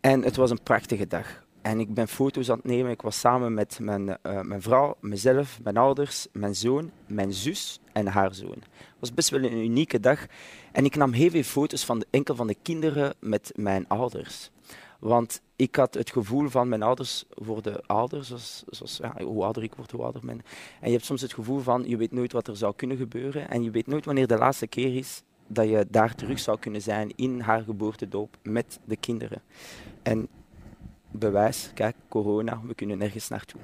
[0.00, 1.44] en het was een prachtige dag.
[1.62, 2.90] En ik ben foto's aan het nemen.
[2.90, 7.80] Ik was samen met mijn, uh, mijn vrouw, mezelf, mijn ouders, mijn zoon, mijn zus
[7.96, 8.62] en haar zoon.
[8.70, 10.26] Het was best wel een unieke dag.
[10.72, 14.50] En ik nam heel veel foto's van de, enkel van de kinderen met mijn ouders.
[15.00, 19.62] Want ik had het gevoel van mijn ouders worden ouder, zoals, zoals ja, hoe ouder
[19.62, 20.42] ik word, hoe ouder men.
[20.80, 23.50] En je hebt soms het gevoel van, je weet nooit wat er zou kunnen gebeuren
[23.50, 26.82] en je weet nooit wanneer de laatste keer is dat je daar terug zou kunnen
[26.82, 29.42] zijn in haar geboortedoop met de kinderen.
[30.02, 30.28] En
[31.10, 33.60] bewijs, kijk, corona, we kunnen nergens naartoe.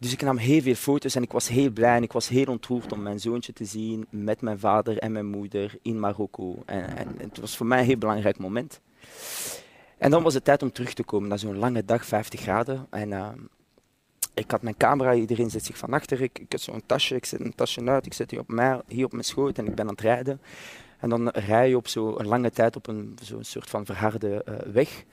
[0.00, 2.46] Dus ik nam heel veel foto's en ik was heel blij en ik was heel
[2.46, 6.62] ontroerd om mijn zoontje te zien met mijn vader en mijn moeder in Marokko.
[6.66, 8.80] En, en het was voor mij een heel belangrijk moment.
[9.98, 12.86] En dan was het tijd om terug te komen na zo'n lange dag, 50 graden.
[12.90, 13.28] En uh,
[14.34, 16.22] ik had mijn camera, iedereen zet zich van achter.
[16.22, 18.80] Ik, ik heb zo'n tasje, ik zet een tasje uit, ik zet die op mij,
[18.86, 20.40] hier op mijn schoot en ik ben aan het rijden.
[20.98, 24.54] En dan rij je op zo'n lange tijd op een zo'n soort van verharde uh,
[24.72, 25.04] weg.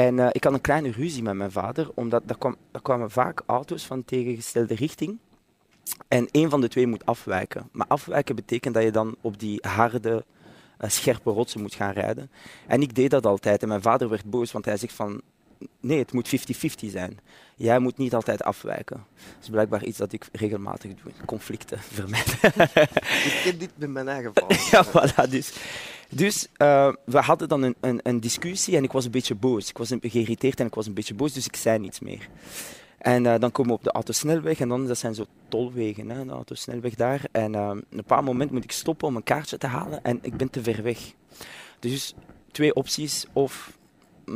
[0.00, 3.42] En uh, ik had een kleine ruzie met mijn vader, omdat er, kwam, kwamen vaak
[3.46, 5.18] auto's van tegengestelde richting.
[6.08, 7.68] En één van de twee moet afwijken.
[7.72, 10.24] Maar afwijken betekent dat je dan op die harde,
[10.80, 12.30] uh, scherpe rotsen moet gaan rijden.
[12.66, 13.62] En ik deed dat altijd.
[13.62, 15.20] En mijn vader werd boos, want hij zegt van...
[15.80, 17.18] Nee, het moet 50-50 zijn.
[17.56, 18.96] Jij moet niet altijd afwijken.
[19.14, 21.12] Dat is blijkbaar iets dat ik regelmatig doe.
[21.24, 22.34] Conflicten vermijden.
[23.24, 24.48] ik ken dit met mijn eigen val.
[24.70, 25.30] ja, voilà.
[25.30, 25.52] Dus,
[26.08, 29.68] dus uh, we hadden dan een, een, een, discussie en ik was een beetje boos.
[29.68, 32.28] Ik was een, geïrriteerd en ik was een beetje boos, dus ik zei niets meer.
[32.98, 36.24] En uh, dan komen we op de autosnelweg en dan, dat zijn zo tolwegen, hè,
[36.24, 37.24] de autosnelweg daar.
[37.32, 40.36] En uh, een paar moment moet ik stoppen om een kaartje te halen en ik
[40.36, 40.98] ben te ver weg.
[41.78, 42.14] Dus
[42.50, 43.78] twee opties, of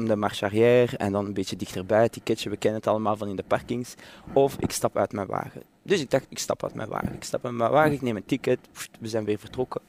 [0.03, 3.29] de marche arrière en dan een beetje dichterbij, het ticketje, we kennen het allemaal van
[3.29, 3.95] in de parkings.
[4.33, 5.63] Of ik stap uit mijn wagen.
[5.83, 7.15] Dus ik dacht, ik stap uit mijn wagen.
[7.15, 8.59] Ik stap uit mijn wagen, ik neem een ticket,
[9.01, 9.81] we zijn weer vertrokken.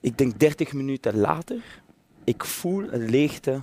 [0.00, 1.62] Ik denk 30 minuten later,
[2.24, 3.60] ik voel een leegte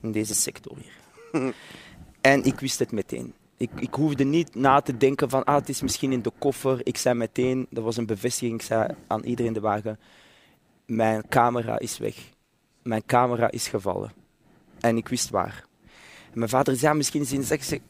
[0.00, 1.54] in deze sector hier.
[2.20, 3.34] en ik wist het meteen.
[3.56, 6.80] Ik, ik hoefde niet na te denken van, ah, het is misschien in de koffer.
[6.82, 9.98] Ik zei meteen, dat was een bevestiging, ik zei aan iedereen in de wagen,
[10.86, 12.32] mijn camera is weg.
[12.84, 14.12] Mijn camera is gevallen.
[14.80, 15.64] En ik wist waar.
[16.34, 17.82] Mijn vader zei, misschien is het in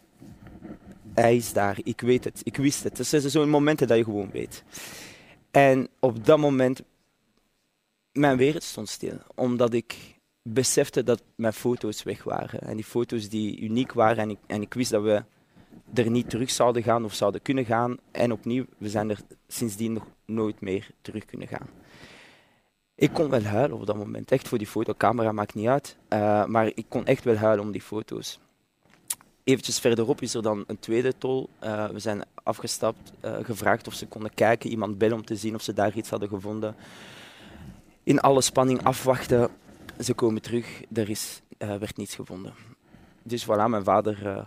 [1.14, 2.98] hij is daar, ik weet het, ik wist het.
[2.98, 4.64] Het zijn zo'n momenten dat je gewoon weet.
[5.50, 6.82] En op dat moment,
[8.12, 9.96] mijn wereld stond stil, omdat ik
[10.42, 12.60] besefte dat mijn foto's weg waren.
[12.60, 15.24] En die foto's die uniek waren en ik, en ik wist dat we
[15.94, 17.96] er niet terug zouden gaan of zouden kunnen gaan.
[18.10, 21.68] En opnieuw, we zijn er sindsdien nog nooit meer terug kunnen gaan.
[22.96, 24.30] Ik kon wel huilen op dat moment.
[24.30, 25.96] Echt voor die fotocamera maakt niet uit.
[26.08, 28.38] Uh, maar ik kon echt wel huilen om die foto's.
[29.44, 31.48] Eventjes verderop is er dan een tweede tol.
[31.62, 35.54] Uh, we zijn afgestapt, uh, gevraagd of ze konden kijken, iemand bellen om te zien
[35.54, 36.76] of ze daar iets hadden gevonden.
[38.02, 39.50] In alle spanning afwachten.
[40.00, 42.54] Ze komen terug, er is, werd niets gevonden.
[43.22, 44.46] Dus voilà, mijn vader,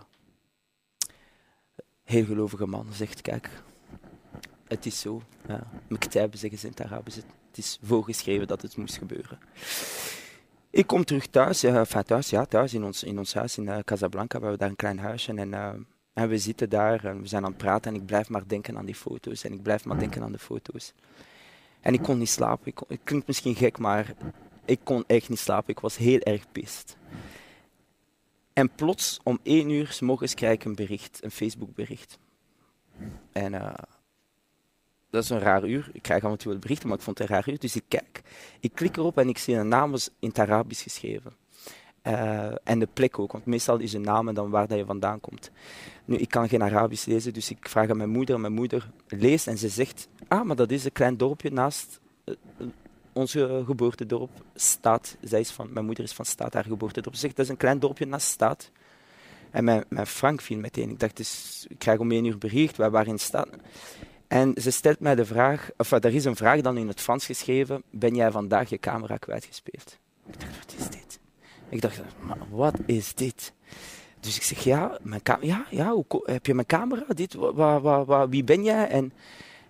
[2.04, 3.50] heel gelovige man, zegt: Kijk,
[4.68, 5.22] het is zo.
[5.48, 5.66] Ja.
[6.30, 7.18] Zeggen ze in het Arabisch.
[7.48, 9.38] Het is voorgeschreven dat het moest gebeuren.
[10.70, 13.78] Ik kom terug thuis, uh, thuis, ja, thuis in ons, in ons huis in uh,
[13.84, 14.38] Casablanca.
[14.38, 15.68] We hebben daar een klein huisje en, uh,
[16.12, 18.78] en we zitten daar en we zijn aan het praten en ik blijf maar denken
[18.78, 20.92] aan die foto's en ik blijf maar denken aan de foto's.
[21.80, 22.66] En ik kon niet slapen.
[22.66, 24.14] Ik het klinkt misschien gek, maar
[24.64, 25.70] ik kon echt niet slapen.
[25.70, 26.96] Ik was heel erg pist.
[28.52, 32.18] En plots om één uur s morgens krijg ik een bericht, een Facebook bericht.
[33.32, 33.54] En
[35.10, 35.90] dat is een raar uur.
[35.92, 37.58] Ik krijg af en toe wel berichten, maar ik vond het een raar uur.
[37.58, 38.22] Dus ik kijk,
[38.60, 41.32] ik klik erop en ik zie een naam in het Arabisch geschreven.
[42.02, 45.20] Uh, en de plek ook, want meestal is een naam dan waar dat je vandaan
[45.20, 45.50] komt.
[46.04, 48.34] Nu, ik kan geen Arabisch lezen, dus ik vraag aan mijn moeder.
[48.34, 52.00] En mijn moeder leest en ze zegt: Ah, maar dat is een klein dorpje naast
[52.24, 52.34] uh,
[53.12, 55.16] onze geboortedorp, Staat.
[55.20, 57.14] Zij is van, mijn moeder is van Staat, haar geboortedorp.
[57.14, 58.70] Ze zegt: Dat is een klein dorpje naast Staat.
[59.50, 60.90] En mijn, mijn Frank viel meteen.
[60.90, 63.48] Ik dacht, dus, ik krijg om één uur bericht, wij in Staat.
[64.28, 67.26] En ze stelt mij de vraag, of er is een vraag dan in het Frans
[67.26, 69.98] geschreven, ben jij vandaag je camera kwijtgespeeld?
[70.26, 71.20] Ik dacht, wat is dit?
[71.68, 72.00] Ik dacht,
[72.50, 73.52] wat is dit?
[74.20, 77.04] Dus ik zeg, ja, mijn ja, ja hoe, heb je mijn camera?
[77.08, 77.36] Dit,
[78.28, 78.88] wie ben jij?
[78.88, 79.12] En,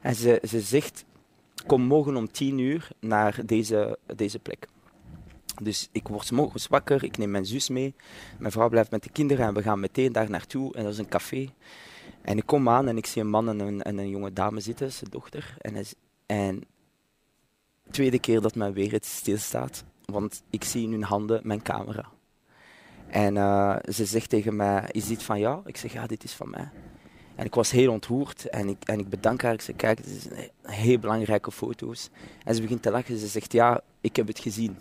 [0.01, 1.05] en ze, ze zegt,
[1.67, 4.67] kom morgen om tien uur naar deze, deze plek.
[5.63, 7.95] Dus ik word morgens wakker, ik neem mijn zus mee.
[8.39, 10.75] Mijn vrouw blijft met de kinderen en we gaan meteen daar naartoe.
[10.75, 11.49] En dat is een café.
[12.29, 14.61] En ik kom aan en ik zie een man en een, en een jonge dame
[14.61, 15.55] zitten, zijn dochter.
[15.59, 15.85] En,
[16.27, 16.61] en
[17.83, 22.09] de tweede keer dat mijn wereld stilstaat, want ik zie in hun handen mijn camera.
[23.07, 25.61] En uh, ze zegt tegen mij, is dit van jou?
[25.65, 26.71] Ik zeg, ja, dit is van mij.
[27.35, 29.53] En ik was heel ontroerd en ik, en ik bedank haar.
[29.53, 32.11] Ik zeg, kijk, het is een heel belangrijke foto's.
[32.45, 33.19] En ze begint te lachen.
[33.19, 34.77] Ze zegt, ja, ik heb het gezien.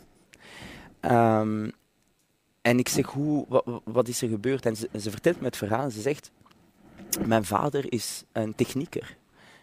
[1.02, 1.72] Um,
[2.62, 4.66] en ik zeg, hoe, wat, wat, is er gebeurd?
[4.66, 5.90] En ze, ze vertelt me het verhaal.
[5.90, 6.32] Ze zegt,
[7.26, 9.18] mijn vader is een technieker.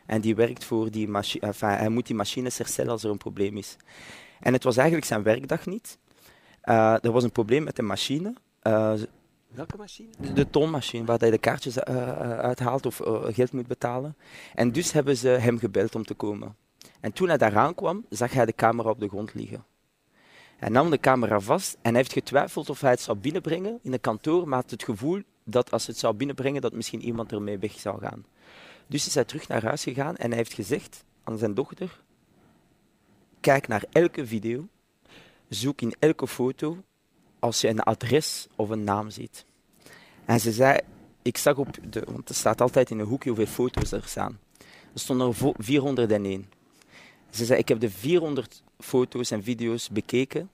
[0.07, 1.46] En die werkt voor die machine.
[1.46, 3.76] Enfin, hij moet die machines herstellen als er een probleem is.
[4.40, 5.98] En het was eigenlijk zijn werkdag niet.
[6.64, 8.35] Uh, er was een probleem met de machine.
[8.62, 8.92] Uh,
[9.48, 10.09] Welke machine?
[10.35, 11.85] De toonmachine, waar je de kaartjes uh,
[12.38, 13.00] uithaalt of
[13.33, 14.16] geld moet betalen.
[14.54, 16.57] En dus hebben ze hem gebeld om te komen.
[17.00, 19.64] En toen hij daar aankwam, zag hij de camera op de grond liggen.
[20.57, 23.92] Hij nam de camera vast en hij heeft getwijfeld of hij het zou binnenbrengen in
[23.92, 27.59] een kantoor, maar had het gevoel dat als het zou binnenbrengen, dat misschien iemand ermee
[27.59, 28.24] weg zou gaan.
[28.87, 32.00] Dus is hij terug naar huis gegaan en hij heeft gezegd aan zijn dochter:
[33.40, 34.68] Kijk naar elke video,
[35.48, 36.83] zoek in elke foto
[37.38, 39.44] als je een adres of een naam ziet.
[40.24, 40.78] En ze zei:
[41.22, 44.38] Ik zag op de, want er staat altijd in een hoekje hoeveel foto's er staan.
[44.92, 46.50] Er stonden er 401.
[47.30, 50.50] Ze zei: Ik heb de 400 foto's en video's bekeken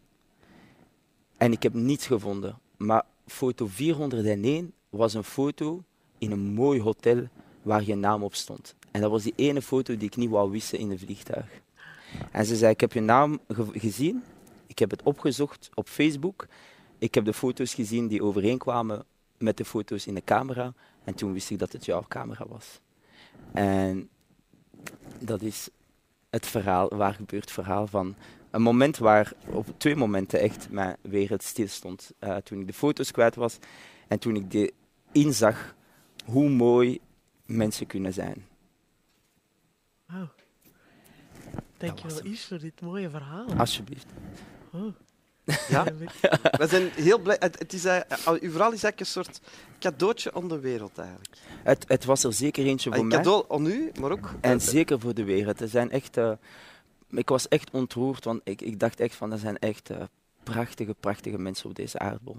[1.36, 2.58] en ik heb niets gevonden.
[2.76, 5.82] Maar foto 401 was een foto
[6.18, 7.28] in een mooi hotel
[7.62, 8.74] waar je naam op stond.
[8.90, 11.46] En dat was die ene foto die ik niet wou wissen in een vliegtuig.
[12.30, 13.38] En ze zei, ik heb je naam
[13.72, 14.22] gezien,
[14.66, 16.46] ik heb het opgezocht op Facebook,
[16.98, 19.04] ik heb de foto's gezien die overeenkwamen
[19.38, 20.74] met de foto's in de camera,
[21.04, 22.80] en toen wist ik dat het jouw camera was.
[23.52, 24.08] En
[25.18, 25.68] dat is
[26.30, 28.14] het verhaal, waar gebeurt verhaal van
[28.50, 32.12] een moment waar, op twee momenten echt mijn wereld stilstond.
[32.20, 33.58] Uh, toen ik de foto's kwijt was
[34.08, 34.72] en toen ik de
[35.12, 35.74] inzag
[36.24, 37.00] hoe mooi
[37.46, 38.46] mensen kunnen zijn.
[40.06, 40.28] Wauw.
[41.76, 43.46] Dankjewel, Is, voor dit mooie verhaal.
[43.56, 44.06] Alsjeblieft.
[44.72, 44.94] Oh.
[45.68, 45.84] Ja,
[46.60, 47.36] we zijn heel blij.
[47.38, 49.40] Het, het is, uh, uw verhaal is eigenlijk een soort
[49.78, 50.98] cadeautje om de wereld.
[50.98, 51.36] Eigenlijk.
[51.62, 53.16] Het, het was er zeker eentje voor een mij.
[53.18, 54.34] Een cadeau om u, maar ook...
[54.40, 55.60] En zeker voor de wereld.
[55.60, 56.32] Er zijn echt, uh,
[57.10, 60.02] ik was echt ontroerd, want ik, ik dacht echt van, er zijn echt uh,
[60.42, 62.36] prachtige, prachtige mensen op deze aardbol.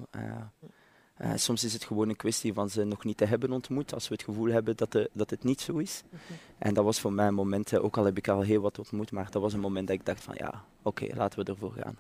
[1.23, 4.07] Uh, soms is het gewoon een kwestie van ze nog niet te hebben ontmoet, als
[4.07, 6.03] we het gevoel hebben dat, de, dat het niet zo is.
[6.05, 6.37] Okay.
[6.57, 9.11] En dat was voor mij een moment, ook al heb ik al heel wat ontmoet,
[9.11, 11.73] maar dat was een moment dat ik dacht van ja, oké, okay, laten we ervoor
[11.73, 11.99] gaan.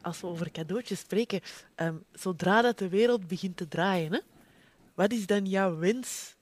[0.00, 1.40] Als we over cadeautjes spreken,
[1.76, 4.20] um, zodra dat de wereld begint te draaien, hè,
[4.94, 6.36] wat is dan jouw wens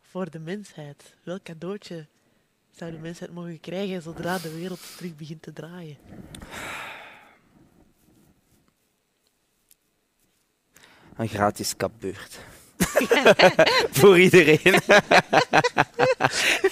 [0.00, 1.16] voor de mensheid?
[1.22, 2.06] Welk cadeautje
[2.70, 5.96] zou de mensheid mogen krijgen zodra de wereld terug begint te draaien?
[11.16, 12.38] Een gratis kapbeurt.
[13.98, 14.80] Voor iedereen.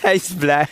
[0.01, 0.69] Hij is blij.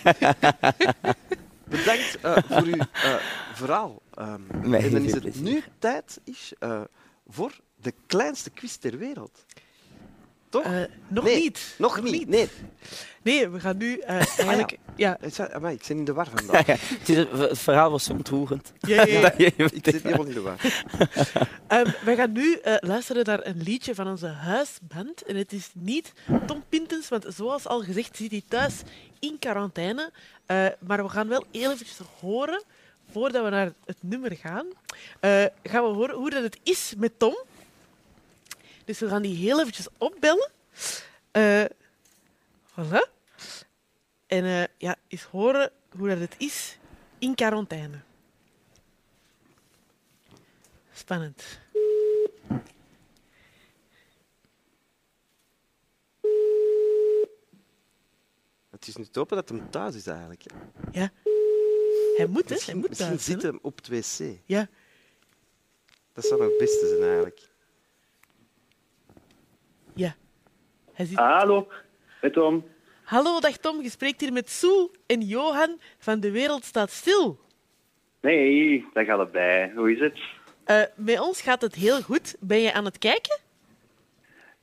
[1.65, 3.15] Bedankt eh, voor uw eh,
[3.55, 4.03] verhaal.
[4.15, 6.81] Ehm, en dan is het nu tijd is, eh,
[7.27, 9.45] voor de kleinste quiz ter wereld.
[10.53, 10.65] Toch?
[10.65, 11.75] Eh, nog Nee, niet.
[11.79, 12.29] Nog niet.
[12.29, 12.49] Nee.
[13.23, 14.77] Nee, we gaan nu eh, eigenlijk...
[14.97, 15.17] ja.
[15.21, 16.67] Ik zei- amai, ik ben in de war vandaag.
[16.67, 18.73] Het, is- het verhaal was ontroerend.
[18.81, 19.51] Ja, ja, ja.
[19.57, 20.57] Ik zit helemaal in de war.
[21.67, 25.23] Ehm, we gaan nu eh, luisteren naar een liedje van onze huisband.
[25.23, 26.13] En het is niet
[26.47, 28.75] Tom Pintens, want zoals al gezegd zit hij thuis
[29.19, 30.11] in quarantaine.
[30.47, 32.63] Eh, maar we gaan wel heel eventjes horen,
[33.13, 34.67] voordat we naar het nummer gaan,
[35.21, 37.37] eh, gaan we horen hoe dat het is met Tom.
[38.93, 40.51] Dus we gaan die heel eventjes opbellen.
[41.31, 41.65] Eh
[42.71, 43.11] voilà.
[44.27, 46.79] En eh, ja, eens horen hoe dat het is
[47.19, 48.01] in quarantaine.
[50.93, 51.61] Spannend.
[58.71, 60.43] Het is nu te hopen dat hem thuis is eigenlijk.
[60.43, 60.57] hè.
[61.01, 61.13] Ja.
[62.17, 62.57] Hij moet, hè?
[62.65, 64.39] Hij moet misschien thuis zit hem op het wc.
[64.45, 64.69] Ja.
[66.13, 67.51] Dat zou nog het beste zijn eigenlijk.
[69.95, 70.15] Ja.
[70.93, 71.19] Hij zit...
[71.19, 71.69] Hallo,
[72.21, 72.65] met Tom.
[73.05, 73.83] Hallo, dag Tom.
[73.83, 77.39] Je spreekt hier met Sue en Johan van De Wereld Staat Stil.
[78.21, 79.73] Nee, dat gaat erbij.
[79.75, 80.19] Hoe is het?
[80.65, 82.37] Eh bij ons gaat het heel goed.
[82.41, 83.39] Ben je aan het kijken?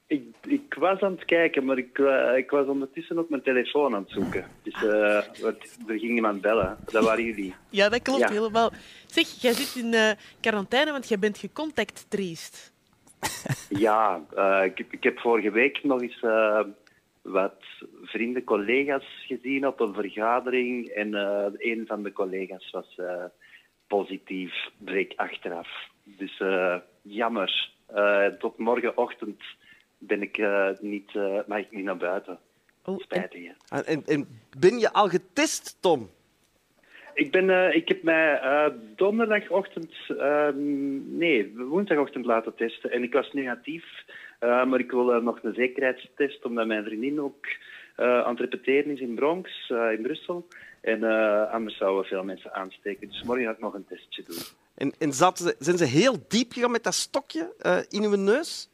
[0.08, 3.96] Ik, ik was aan het kijken, maar ik, eh, ik was ondertussen op mijn telefoon
[3.96, 4.46] aan het zoeken.
[4.64, 6.78] Dus eh, wat- er ging iemand bellen.
[6.92, 7.56] Dat waren jullie.
[7.70, 8.30] Ja, dat klopt Ja.
[8.32, 8.72] helemaal.
[9.06, 12.72] Zeg, jij zit in eh, quarantaine, want jij bent gecontact traced.
[13.70, 16.62] Ja, eh, ik, heb- ik heb vorige week nog eens eh,
[17.22, 17.64] wat
[18.04, 20.88] vrienden, collega's gezien op een vergadering.
[20.88, 23.00] En eh, een van de collega's was
[23.88, 25.68] positief, bleek achteraf.
[26.04, 26.42] Dus
[27.02, 27.72] jammer.
[28.40, 29.42] Tot morgenochtend
[29.98, 30.38] ben ik,
[30.82, 31.14] niet,
[31.48, 32.40] mag ik niet naar buiten.
[32.86, 33.42] Oh, Spijtig.
[33.46, 33.78] hè.
[33.78, 36.10] En, en, en ben je al getest, Tom?
[37.20, 38.66] Ik, ben, eh, ik heb mij eh,
[38.96, 43.86] donderdagochtend, ehm, nee, woensdagochtend laten testen en ik was negatief.
[44.40, 47.48] Eh, maar ik wil eh, nog een zekerheidstest, omdat mijn vriendin ook
[47.96, 50.48] aan het repeteren is in Bronx, in Brussel.
[50.82, 51.04] En
[51.52, 53.08] anders zouden veel mensen aansteken.
[53.08, 54.38] Dus morgen ga ik nog een testje doen.
[54.76, 57.54] En, en zaten ze, zijn ze heel diep gegaan met dat stokje
[57.90, 58.70] in uw neus?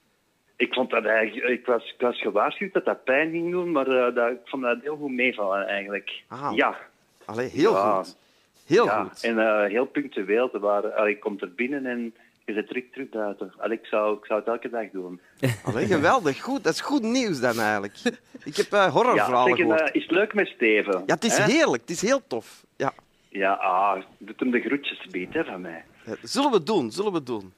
[0.57, 3.87] Ik, vond dat eigenlijk, ik, was, ik was gewaarschuwd dat dat pijn ging doen, maar
[3.87, 6.23] eh, dat, ik vond dat heel goed meevallen eigenlijk.
[6.27, 6.51] Ah.
[6.55, 6.77] Ja,
[7.25, 7.95] Allee, heel Ja.
[7.97, 8.17] goed.
[8.65, 9.03] Heel ja.
[9.03, 9.23] goed.
[9.23, 10.49] en eh, heel punctueel.
[10.53, 12.13] Er waren, allee, ik kom er binnen en
[12.45, 13.53] je zit terug, terug buiten.
[13.57, 15.19] Allee, ik, zou, ik zou het elke dag doen.
[15.65, 16.41] Allee, geweldig.
[16.41, 16.63] Goed.
[16.63, 17.97] Dat is goed nieuws dan eigenlijk.
[18.43, 19.81] Ik heb eh, Ja, horrorverhalen gehoord.
[19.81, 21.03] eh, is het leuk met Steven?
[21.05, 21.43] Ja, het is hè?
[21.51, 21.81] heerlijk.
[21.81, 22.65] Het is heel tof.
[22.75, 22.93] Ja.
[23.29, 25.83] Ja, ah, doet hem de groetjes beet, hè, van mij.
[26.21, 27.53] Zullen we doen, zullen we doen.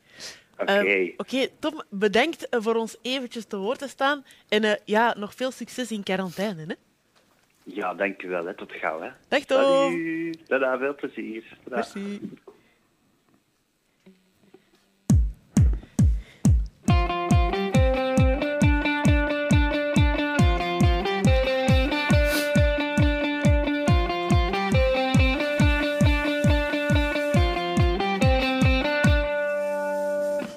[0.57, 0.71] Oké.
[0.71, 4.25] Ehm, Oké, Tom, bedankt voor ons eventjes te woord te staan.
[4.49, 6.61] En eh, ja, nog veel succes in quarantaine.
[6.67, 6.73] Hè?
[7.69, 8.45] Ja, dankjewel.
[8.45, 8.53] Hè.
[8.53, 9.01] Tot gauw.
[9.01, 9.09] Hè.
[9.27, 9.91] Dag Tom.
[9.91, 10.47] Salut.
[10.47, 11.43] Tada, veel plezier.
[11.63, 11.75] Tada.
[11.75, 12.19] Merci.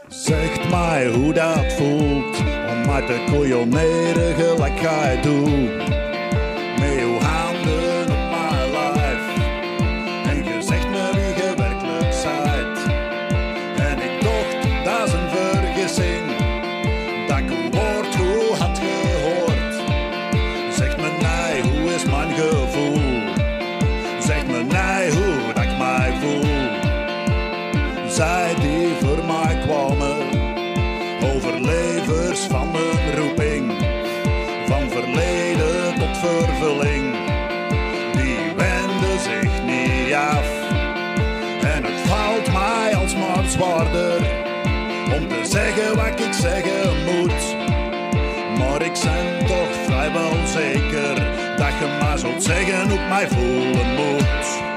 [0.09, 2.39] Zegt mij hoe dat voelt
[2.71, 5.89] om uit te koeioneren gelijk jij doet.
[5.89, 5.89] Met
[45.51, 47.57] zeggen wat ik zeggen moet.
[48.59, 51.15] Maar ik ben toch vrijwel zeker
[51.57, 54.69] dat je maar zult zeggen hoe ik mij voelen moet.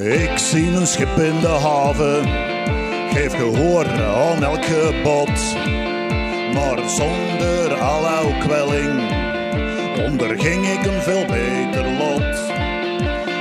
[0.00, 2.49] Ik zie een schip in de haven,
[3.14, 5.56] geef gehoor aan elk gebod.
[6.54, 9.10] Maar zonder allouw kwelling
[10.04, 12.50] onderging ik een veel beter lot.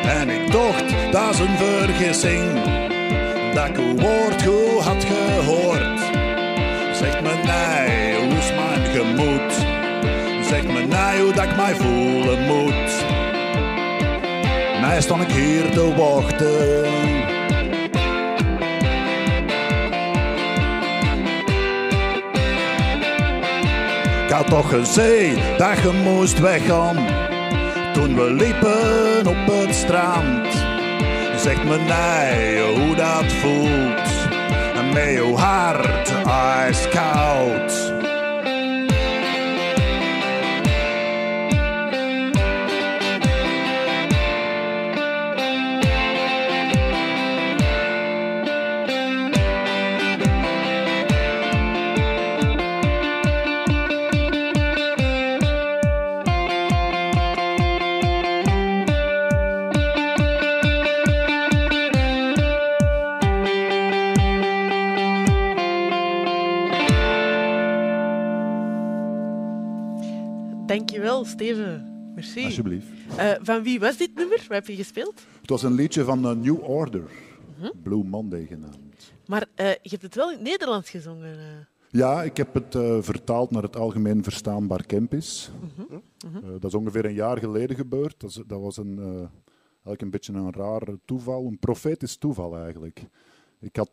[0.04, 2.64] En ik dacht, dat is een vergissing,
[3.54, 6.00] dat ik uw woord goed had gehoord.
[6.94, 9.54] Zeg me nee, hoe is mijn gemoed?
[10.46, 13.06] Zeg me nee, hoe dat ik mij voelen moet.
[14.82, 17.29] Nee, stond ik hier te wachten.
[24.30, 26.96] Ik had toch gezegd dat je moest weggaan.
[27.94, 30.48] Toen we liepen op het strand.
[31.36, 34.28] Zeg me nee, hoe dat voelt.
[34.76, 37.10] En met uw hart ijskoud.
[37.70, 37.89] Dankjewel,
[73.54, 74.38] van wie was dit nummer?
[74.38, 75.22] Wat heb je gespeeld?
[75.42, 77.04] Het was een liedje van eh, New Order.
[77.60, 77.70] Mhm.
[77.84, 79.12] Blue Monday genaamd.
[79.28, 81.38] Maar eh, je hebt het wel in het Nederlands gezongen.
[81.40, 81.46] eh.
[81.92, 82.76] Ja, ik heb het
[83.06, 85.52] vertaald naar het algemeen verstaanbaar Kempis.
[86.34, 88.20] Eh, dat is ongeveer een jaar geleden gebeurd.
[88.20, 89.00] Dat, is- dat was een,
[89.74, 93.04] eigenlijk een beetje een raar toeval, een profetisch toeval eigenlijk.
[93.60, 93.92] Ik had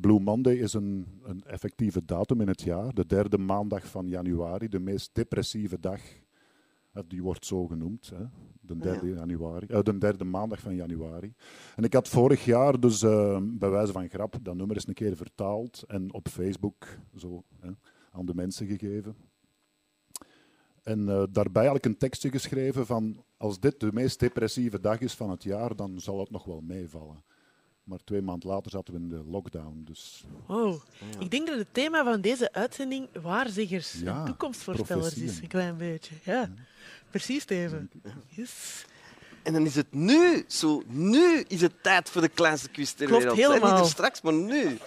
[0.00, 4.68] Blue Monday is een, een effectieve datum in het jaar, de derde maandag van januari,
[4.68, 6.00] de meest depressieve dag.
[7.06, 8.24] Die wordt zo genoemd, hè?
[8.68, 11.34] De, derde januari, eh, de derde maandag van januari.
[11.76, 14.94] En ik had vorig jaar dus eh, bij wijze van grap dat nummer eens een
[14.94, 17.70] keer vertaald en op Facebook zo, hè,
[18.12, 19.16] aan de mensen gegeven.
[20.82, 25.14] En eh, daarbij eigenlijk een tekstje geschreven van als dit de meest depressieve dag is
[25.14, 27.24] van het jaar, dan zal het nog wel meevallen.
[27.82, 30.82] Maar twee maanden later zaten we in de lockdown, dus Oh,
[31.18, 35.40] ik denk dat het thema van deze uitzending waarzeggers Ja, en toekomstvoorspellers is.
[35.40, 36.14] Een klein beetje.
[36.24, 36.50] Ja,
[37.10, 37.90] precies, Steven.
[38.26, 38.84] Yes.
[39.42, 40.82] En dan is het nu zo.
[40.86, 43.40] Nu is het tijd voor de kleinste quiz ter Klopt, wereld.
[43.40, 43.72] helemaal.
[43.72, 44.78] Niet er straks, maar nu.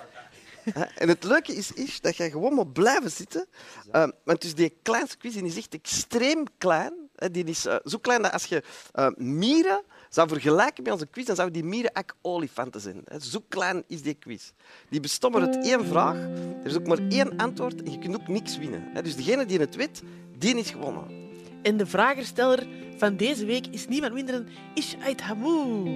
[0.95, 3.47] En het leuke is, is dat je gewoon moet blijven zitten.
[3.91, 6.93] Eh, want dus die kleinste quiz die is echt extreem klein.
[7.31, 11.25] Die is eh, zo klein dat als je eh, mieren zou vergelijken met onze quiz,
[11.25, 13.03] dan zouden die mieren eigenlijk olifanten zijn.
[13.21, 14.51] Zo klein is die quiz.
[14.89, 16.15] Die bestaat maar uit één vraag.
[16.15, 19.03] Er is ook maar één antwoord en je kunt ook niks winnen.
[19.03, 20.01] Dus degene die het weet,
[20.37, 21.20] die is gewonnen.
[21.61, 25.89] En de vragersteller van deze week is niemand minder dan Ish Ait Hamou.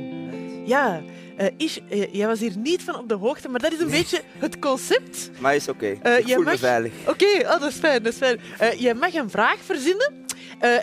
[0.66, 1.02] Ja,
[1.38, 3.90] eh, Ish, eh, jij was hier niet van op de hoogte, maar dat is een
[3.90, 5.32] beetje het concept.
[5.40, 5.98] Maar is oké.
[6.02, 6.94] Eh, ik me mag- veilig.
[7.08, 8.04] Oké, oh, dat is fijn.
[8.04, 8.40] Dat is fijn.
[8.80, 10.24] Jij mag een vraag verzinnen.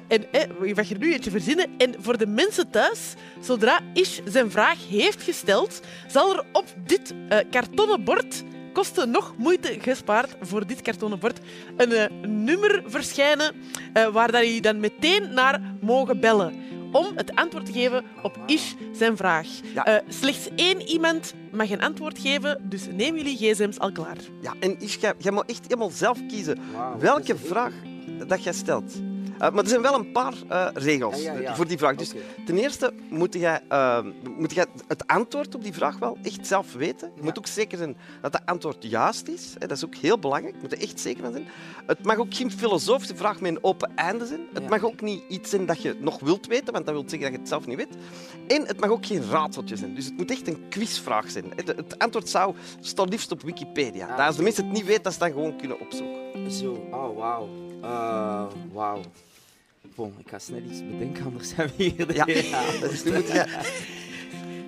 [0.09, 0.27] en
[0.65, 1.67] je mag er nu eentje verzinnen.
[1.79, 7.15] En voor de mensen thuis, zodra Ish zijn vraag heeft gesteld, zal er op dit
[7.51, 11.39] kartonnen bord, kosten nog moeite gespaard voor dit kartonnen bord,
[11.77, 13.55] een eh, nummer verschijnen
[13.93, 16.55] eh, waar dat je dan meteen naar mogen bellen.
[16.93, 19.47] Om het antwoord te geven op Ish zijn vraag.
[19.75, 19.85] Ja.
[19.85, 24.17] Eh, slechts één iemand mag een antwoord geven, dus neem jullie gsm's al klaar.
[24.41, 26.59] Ja, en Ish, jij, jij moet echt helemaal zelf kiezen
[26.99, 27.73] welke vraag
[28.27, 28.93] dat jij stelt.
[29.39, 31.55] Eh, maar er zijn wel een paar eh, regels Ah, ja, ja.
[31.55, 31.97] voor die vraag.
[31.97, 32.13] Dus
[32.47, 34.05] ten eerste moet jij, eh,
[34.37, 37.11] moet jij het antwoord op die vraag wel echt zelf weten.
[37.17, 39.55] Je moet ook zeker zijn dat het antwoord juist is.
[39.59, 40.55] Dat is ook heel belangrijk.
[40.55, 41.49] Je moet er echt zeker van zijn.
[41.87, 44.41] Het mag ook geen filosofische vraag met een open einde zijn.
[44.53, 47.21] Het mag ook niet iets zijn dat je nog wilt weten, want dat wil zeggen
[47.21, 47.97] dat je het zelf niet weet.
[48.49, 49.95] En het mag ook geen raadseltje zijn.
[49.95, 51.45] Dus het moet echt een quizvraag zijn.
[51.57, 54.07] Het, antwoord zou staan liefst op Wikipedia.
[54.07, 56.51] Ah, als de mensen het niet weten, dat ze dat gewoon kunnen opzoeken.
[56.51, 57.49] Zo, oh wauw.
[58.73, 59.01] Wauw.
[59.95, 62.25] Bon, ik ga snel iets bedenken, anders zijn we hier de Ja.
[62.25, 62.91] hele avond.
[62.91, 63.47] Dus nu moet jij,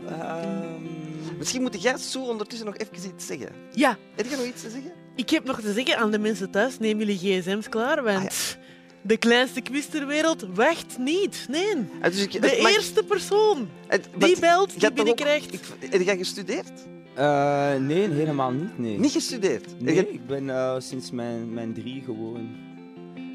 [0.08, 3.48] Ehm, misschien moet jij zo ondertussen nog even iets zeggen.
[3.72, 4.92] Ja, Heb je nog iets te zeggen?
[5.16, 8.62] Ik heb nog te zeggen aan de mensen thuis, neem jullie gsm's klaar, want Ah,
[9.02, 11.46] de kleinste quiz ter wereld wacht niet.
[11.50, 15.52] Nee, Eh, Dus ik, de mag- eerste persoon het- die belt, je die ook- binnenkrijgt.
[15.52, 16.72] ik- Heb jij gestudeerd?
[17.14, 18.78] eh, nee, helemaal niet.
[18.78, 19.80] Nee, Niet gestudeerd?
[19.80, 22.48] Nee ik ben eh, sinds mijn, mijn drie gewoon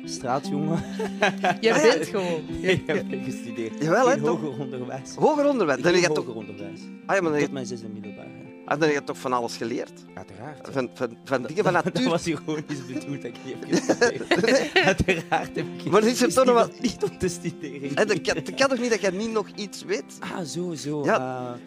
[0.09, 0.83] straatjongen.
[1.61, 1.81] Ja.
[1.81, 2.41] bent gewoon.
[2.61, 3.73] Nee, ik heb niet gestudeerd.
[3.83, 5.15] Jawel, hè, hoger onderwijs.
[5.15, 5.81] Hoger onderwijs.
[5.81, 6.79] Dan heb je toch, onderwijs.
[7.05, 8.27] ah, ja, maar dan heb Tot je, mijn zesde middelbaar.
[8.65, 9.91] ah, dan heb je toch van alles geleerd?
[10.13, 10.67] Uiteraard.
[10.71, 12.09] Van, van, van dingen van Dat natuur.
[12.09, 14.75] was ironisch bedoeld dat ik niet heb gestudeerd.
[14.85, 17.95] Uiteraard heb ik Maar is er is toch nog om- Niet om te studeren.
[18.07, 20.03] Dat kan, dat kan toch niet dat jij niet nog iets weet?
[20.19, 21.03] Ah, zo, zo.
[21.05, 21.57] Ja.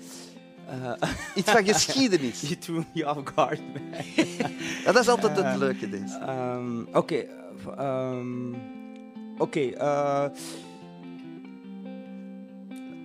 [0.69, 2.41] eh, eh, Iets van geschiedenis.
[2.41, 3.83] je threw me off guard, man.
[4.85, 6.19] Ja, dat is altijd het Eh, leuke, deze.
[6.27, 7.25] Ehm, Oké.
[7.67, 8.55] Ehm,
[9.39, 9.61] Oké.
[9.61, 10.25] eh,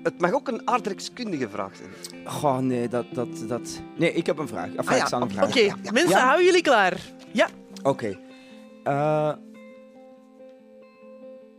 [0.03, 1.89] het mag ook een aardrijkskundige vraag zijn.
[2.25, 3.81] Goh, nee, dat, dat, dat...
[3.97, 4.65] Nee, ik heb een vraag.
[4.75, 5.33] Enfin, Ah ja, ik zal een oké.
[5.33, 5.49] vraag.
[5.49, 5.91] Oké, Ja, ja.
[5.91, 6.23] mensen, Ja?
[6.25, 7.01] houden jullie klaar?
[7.31, 7.47] Ja.
[7.83, 8.19] Oké.
[8.83, 8.93] Eh,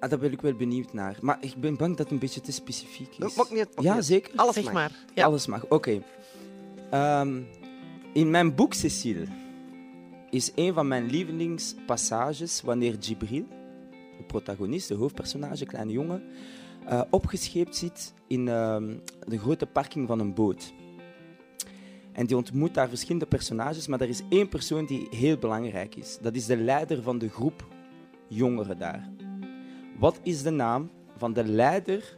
[0.01, 1.17] ah, daar ben ik wel benieuwd naar.
[1.21, 3.17] Maar ik ben bang dat het een beetje te specifiek is.
[3.17, 4.33] Dat maakt niet ja, niet zeker.
[4.37, 4.73] Alles zeg mag.
[4.73, 4.91] maar.
[5.15, 5.25] Ja.
[5.25, 5.65] Alles mag.
[5.69, 6.03] Oké.
[6.91, 7.41] Ehm,
[8.13, 9.25] in mijn boek Cecile
[10.31, 13.47] is een van mijn lievelingspassages wanneer Jibril,
[14.16, 16.22] de protagonist, de hoofdpersonage, kleine jongen,
[16.87, 20.72] eh, opgescheept zit in ehm, de grote parking van een boot.
[22.12, 26.18] En die ontmoet daar verschillende personages, maar er is één persoon die heel belangrijk is.
[26.20, 27.66] Dat is de leider van de groep
[28.29, 29.09] jongeren daar.
[29.99, 32.16] Wat is de naam van de leider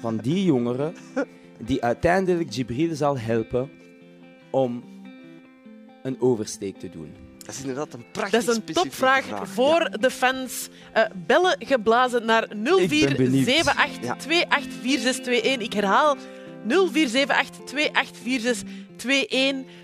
[0.00, 0.94] van die jongeren
[1.64, 3.70] die uiteindelijk Jibril zal helpen
[4.50, 4.84] om
[6.02, 7.31] een oversteek te doen?
[7.44, 9.48] Dat is inderdaad een prachtig Dat is een topvraag vraag.
[9.48, 10.68] voor de fans.
[10.92, 13.46] Eh, bellen geblazen naar benieuwd.
[13.46, 15.58] 0478284621.
[15.58, 16.16] Ik herhaal
[16.68, 16.70] 0478284621.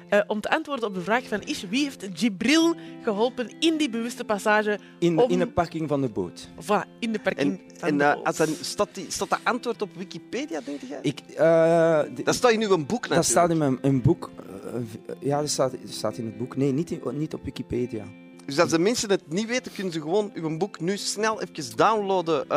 [0.09, 3.91] Eh, om te antwoorden op de vraag van Ish, wie heeft Jibril geholpen in die
[3.91, 4.79] bewuste passage?
[4.99, 6.49] In, Om- in een parking van de boot.
[6.65, 8.25] Voilà, in de parking En, van en de boot.
[8.27, 10.99] als dan, staat, die, staat dat antwoord op Wikipedia, denk jij?
[11.03, 13.15] Ik, eh, d- Dat staat in uw boek natuurlijk.
[13.15, 14.31] dat staat in mijn een boek.
[14.65, 14.73] eh,
[15.21, 16.57] ja, dat staat, dat staat in het boek.
[16.57, 18.05] Nee, niet, in- niet op Wikipedia.
[18.47, 21.77] Dus als de mensen het niet weten, kunnen ze gewoon uw boek nu snel even
[21.77, 22.49] downloaden.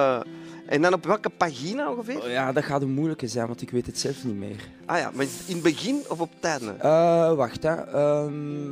[0.72, 2.24] En dan op welke pagina ongeveer?
[2.24, 4.69] Oh, ja, dat gaat een moeilijke zijn, want ik weet het zelf niet meer.
[4.86, 6.76] Ah ja, maar in het begin of op het einde?
[6.80, 7.76] Eh, wacht, hè.
[7.76, 8.69] Ehm,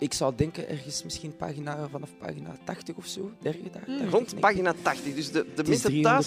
[0.00, 3.30] ik zou denken ergens misschien pagina, vanaf pagina 80 of zo.
[3.38, 5.14] Dergelijke, daar, daar Rond pagina 80.
[5.14, 5.82] Dus de, de thuis...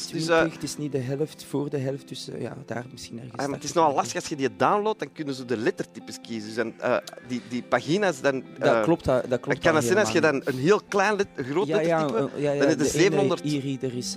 [0.08, 2.86] Dus, 320, eh, het is niet de helft, voor de helft, dus eh, ja, daar
[2.92, 3.38] misschien ergens.
[3.38, 3.76] ah, maar het is 80.
[3.76, 6.46] nogal lastig als je die downloadt, dan kunnen ze de lettertypes kiezen.
[6.46, 6.98] Dus dan, eh,
[7.28, 8.44] die, die pagina's dan...
[8.60, 9.60] Dat klopt, dat, dat klopt.
[9.60, 12.30] Kan het zijn als je dan een heel klein, let, een groot ja, lettertype...
[12.36, 13.42] eh, ja, ja, dan is de de 700.
[13.42, 14.16] ene e-reader is...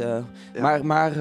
[0.61, 1.17] maar, maar,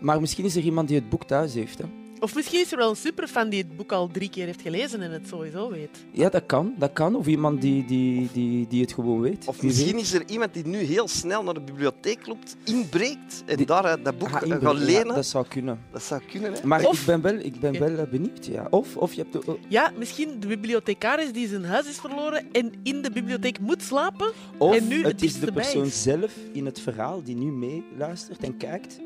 [0.00, 1.78] maar misschien is er iemand die het boek thuis heeft.
[1.78, 1.84] Hè.
[2.20, 5.02] Of misschien is er wel een superfan die het boek al drie keer heeft gelezen
[5.02, 6.04] en het sowieso weet.
[6.12, 7.14] Ja, dat kan, dat kan.
[7.16, 9.44] Of iemand die, die, die, die het gewoon weet.
[9.46, 10.00] Of misschien weet.
[10.02, 13.84] is er iemand die nu heel snel naar de bibliotheek loopt, inbreekt en Die- daar
[13.84, 15.14] eh, dat boek Ah, eh, gaat ja, lenen.
[15.14, 15.80] dat zou kunnen.
[15.92, 16.66] Dat zou kunnen, hè?
[16.66, 18.46] Maar Of- ik ben wel, ik ben wel eh, benieuwd.
[18.46, 18.66] Ja.
[18.70, 19.46] Of, of je hebt...
[19.46, 23.82] de- Ja, misschien de bibliothecaris die zijn huis is verloren en in de bibliotheek moet
[23.82, 24.32] slapen.
[24.58, 26.02] Of En nu het het is de persoon is.
[26.02, 29.00] zelf in het verhaal die nu meeluistert en kijkt.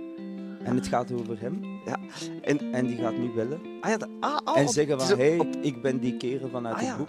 [0.68, 1.64] En het gaat over hem.
[1.84, 1.96] Ja.
[2.42, 3.60] En, En die gaat nu bellen.
[3.80, 6.74] ah, ja, dat- ah, oh, en zeggen van, hé, hey, ik ben die kerel vanuit
[6.74, 6.96] Ah, het ja.
[6.96, 7.08] boek.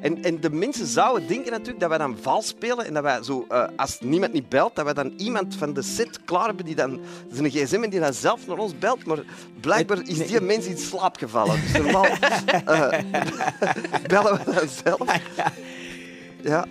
[0.00, 3.22] en, en de mensen zouden denken natuurlijk dat wij dan vals spelen en dat wij
[3.22, 6.64] zo, eh, als niemand niet belt, dat wij dan iemand van de set klaar hebben
[6.64, 9.04] die dan zijn gsm en die dan zelf naar ons belt.
[9.06, 9.18] Maar
[9.60, 10.26] blijkbaar is nee.
[10.26, 11.60] die mens in slaap gevallen.
[11.60, 12.04] Dus normaal
[12.64, 12.98] eh,
[14.12, 15.20] bellen we dan zelf.
[16.42, 16.64] Ja.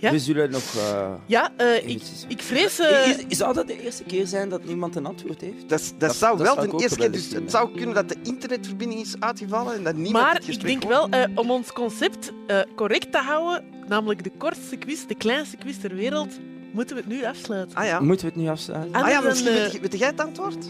[0.00, 0.10] Ja?
[0.10, 0.74] We zullen nog...
[0.76, 2.78] eh, Ja, eh, ik, ik vrees...
[2.78, 5.68] eh, Is- Zou dat de eerste keer zijn dat niemand een antwoord heeft?
[5.68, 7.10] Dat, dat, Dat- zou dat wel zou de eerste keer.
[7.12, 10.60] Dus het zou kunnen dat de internetverbinding is uitgevallen en dat niemand maar het ik
[10.60, 15.14] denk wel, eh, om ons concept eh, correct te houden, namelijk de kortste quiz, de
[15.14, 16.38] kleinste quiz ter wereld,
[16.72, 17.76] moeten we het nu afsluiten.
[17.76, 18.00] Ah ja.
[18.00, 18.94] Moeten we het nu afsluiten?
[18.94, 20.66] Ah, Ah ja, dan, misschien weet, jij het antwoord?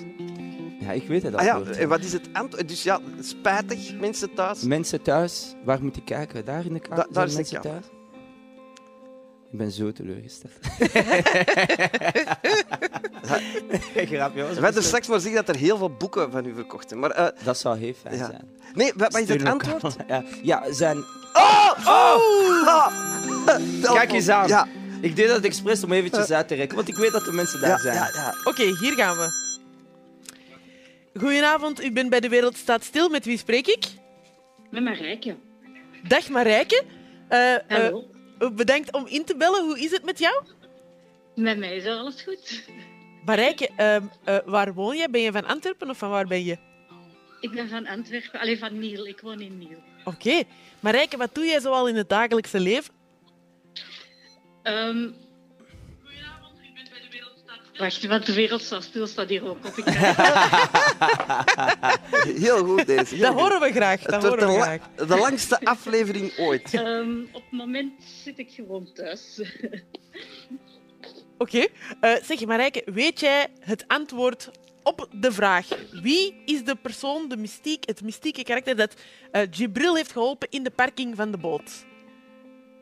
[0.80, 1.76] Ja, ik weet het Ah ja, antwoord.
[1.78, 2.68] en wat is het antwoord?
[2.68, 4.62] Dus ja, spijtig, mensen thuis.
[4.62, 6.44] Mensen thuis, waar moet ik kijken?
[6.44, 6.96] Daar in de kamer?
[6.96, 7.80] Da- daar Zijn is de kamer.
[7.80, 7.92] thuis?
[9.52, 10.52] Ik ben zo teleurgesteld.
[14.10, 16.88] Grapje, was We hadden straks maar zeggen dat er heel veel boeken van u verkocht
[16.88, 17.00] zijn.
[17.00, 18.26] Maar eh, Dat zou heel fijn Ja.
[18.26, 18.48] zijn.
[18.74, 19.96] nee, wat, is het antwoord?
[20.08, 20.98] Ja, ja, zijn...
[21.32, 21.70] Oh!
[21.86, 22.66] oh!
[22.66, 22.92] Ah!
[23.82, 24.48] Kijk eens aan.
[24.48, 24.68] Ja,
[25.00, 27.60] Ik deed dat expres om eventjes uit te rekken, want ik weet dat de mensen
[27.60, 27.94] daar ja, zijn.
[27.94, 28.34] ja, ja.
[28.44, 29.28] Oké, hier gaan we.
[31.18, 33.08] Goedenavond, u bent bij De Wereld Staat Stil.
[33.08, 33.86] Met wie spreek ik?
[34.70, 35.36] Met Marijke.
[36.08, 36.82] Dag Marijke.
[37.28, 38.04] Eh, eh, Hallo.
[38.48, 39.64] Bedankt om in te bellen.
[39.64, 40.44] Hoe is het met jou?
[41.34, 42.64] Met mij is alles goed.
[43.24, 45.10] Marijke, eh, waar woon jij?
[45.10, 46.56] Ben je van Antwerpen of van waar ben je?
[47.40, 49.06] Ik ben van Antwerpen, alleen van Niel.
[49.06, 49.82] Ik woon in Niel.
[50.04, 50.42] Oké.
[50.80, 52.94] Marijke, wat doe jij zoal in het dagelijkse leven?
[54.62, 55.08] Ehm
[57.80, 59.76] Wacht, want de wereld staat stil, staat hier ook op.
[59.76, 59.84] Ik
[62.44, 63.14] Heel goed deze.
[63.14, 63.40] heel Dat goed.
[63.40, 64.02] horen we graag.
[64.02, 64.80] Dat Het horen de, we la- graag.
[65.06, 66.74] de langste aflevering ooit.
[66.74, 67.92] Ehm, op het moment
[68.24, 69.40] zit ik gewoon thuis.
[71.38, 71.66] Oké.
[72.00, 74.50] Eh, zeg, Marijke, weet jij het antwoord
[74.82, 78.94] op de vraag wie is de persoon, de mystiek, het mystieke karakter dat
[79.30, 81.70] eh Jibril heeft geholpen in de parking van de boot?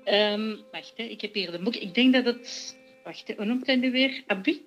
[0.04, 1.74] Ehm, wacht, hè, ik heb hier de boek.
[1.76, 2.76] Ik denk dat het...
[3.08, 4.22] Wacht, hoe noemt hij nu weer?
[4.26, 4.60] Abid?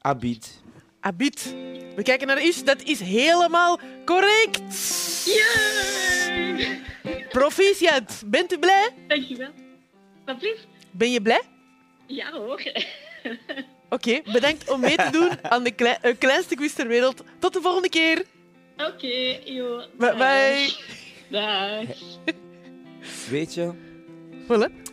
[0.00, 0.60] Abid.
[1.00, 1.54] Abid.
[1.96, 2.60] We kijken naar Ish.
[2.60, 4.60] Dat is helemaal correct.
[5.24, 6.80] Yay!
[7.28, 8.22] Proficiat.
[8.26, 8.88] Bent u blij?
[9.06, 9.50] Dankjewel.
[10.24, 10.66] Wat blieft?
[10.90, 11.42] Ben je blij?
[12.06, 12.62] Ja hoor.
[13.90, 17.24] Oké, bedankt om mee te doen aan de klei- een kleinste quiz ter wereld.
[17.38, 18.24] Tot de volgende keer.
[18.76, 19.82] Oké, joh.
[19.98, 20.72] Bye bye.
[21.28, 21.96] Dag.
[23.30, 23.72] Weet je,
[24.42, 24.87] Voilà.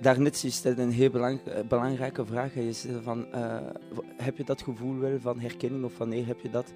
[0.00, 2.54] Daarnet is dat een heel belang- eh, belangrijke vraag.
[2.54, 3.56] Je zei van, eh,
[4.16, 6.74] heb je dat gevoel wel van herkenning of wanneer heb je dat?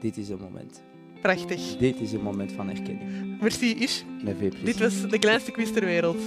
[0.00, 0.82] Dit is een moment.
[1.22, 1.76] Prachtig.
[1.76, 3.40] Dit is een moment van herkenning.
[3.40, 4.02] Merci, Ish.
[4.24, 4.64] Met veel plezier.
[4.64, 6.18] Dit was de kleinste quiz ter wereld.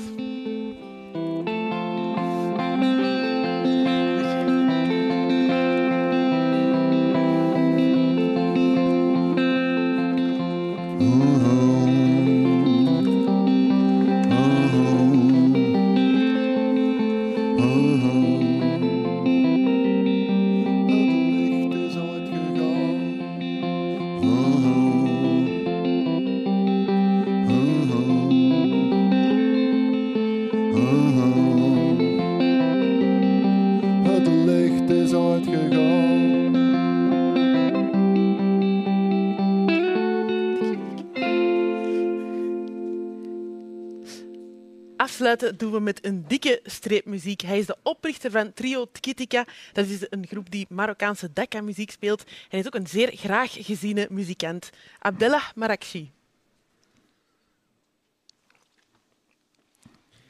[45.51, 47.41] Doen we met een dikke streepmuziek.
[47.41, 49.45] Hij is de oprichter van Trio Tkitika.
[49.73, 52.23] Dat is een groep die Marokkaanse Dakka-muziek speelt.
[52.23, 54.69] En hij is ook een zeer graag geziene muzikant.
[54.99, 56.11] Abdellah Marakshi.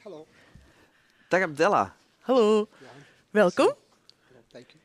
[0.02, 0.26] Hallo.
[1.28, 1.96] Dag Abdella.
[2.20, 2.68] Hallo.
[3.30, 3.72] Welkom.
[4.48, 4.76] Dank u.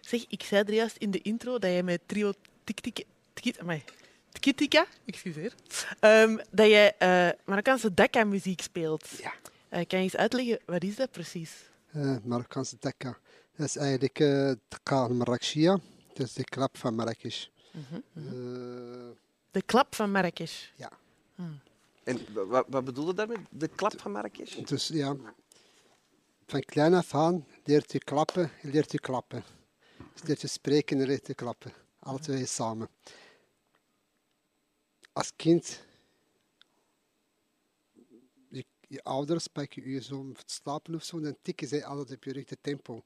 [0.00, 2.32] Zeg, ik zei er juist in de intro dat jij met Trio.
[4.32, 5.54] Tkitika, excuseer,
[6.00, 9.08] ehm, dat jij eh, Marokkaanse Dakka-muziek speelt.
[9.22, 9.32] Ja.
[9.68, 11.52] Eh, kan je eens uitleggen, wat is dat precies?
[11.90, 13.18] Eh, Marokkaanse Dakka.
[13.56, 15.78] Dat is eigenlijk uh, Dakka Marrakechia.
[16.14, 17.46] Dat is de klap van Marrakesh.
[18.14, 18.22] Eh,
[19.50, 20.66] De klap van Marrakesh.
[20.76, 20.90] ja.
[22.04, 23.36] En wat, wat bedoel je daarmee?
[23.50, 24.54] De klap van Marrakesh?
[24.56, 25.16] Dus ja,
[26.46, 29.44] van klein af aan leert u klappen, leert u klappen.
[30.12, 31.72] Dus leert je spreken en leert u klappen.
[31.98, 32.88] Alle twee samen.
[35.12, 35.80] Als kind,
[38.88, 42.24] je, ouders pakken je zo om te slapen of zo, dan tikken zij altijd op
[42.24, 43.02] je rug de tempo.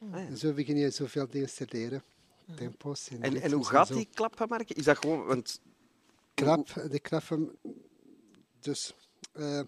[0.00, 0.26] Ah, ja.
[0.26, 2.02] En zo begin je zoveel dingen te leren.
[2.56, 4.76] Tempo's en, En, en hoe gaat die klap van Marrakesh?
[4.76, 5.26] Is dat gewoon...
[5.26, 5.60] Want
[6.34, 7.58] Klap, de klap van...
[8.60, 8.94] Dus,
[9.32, 9.60] eh,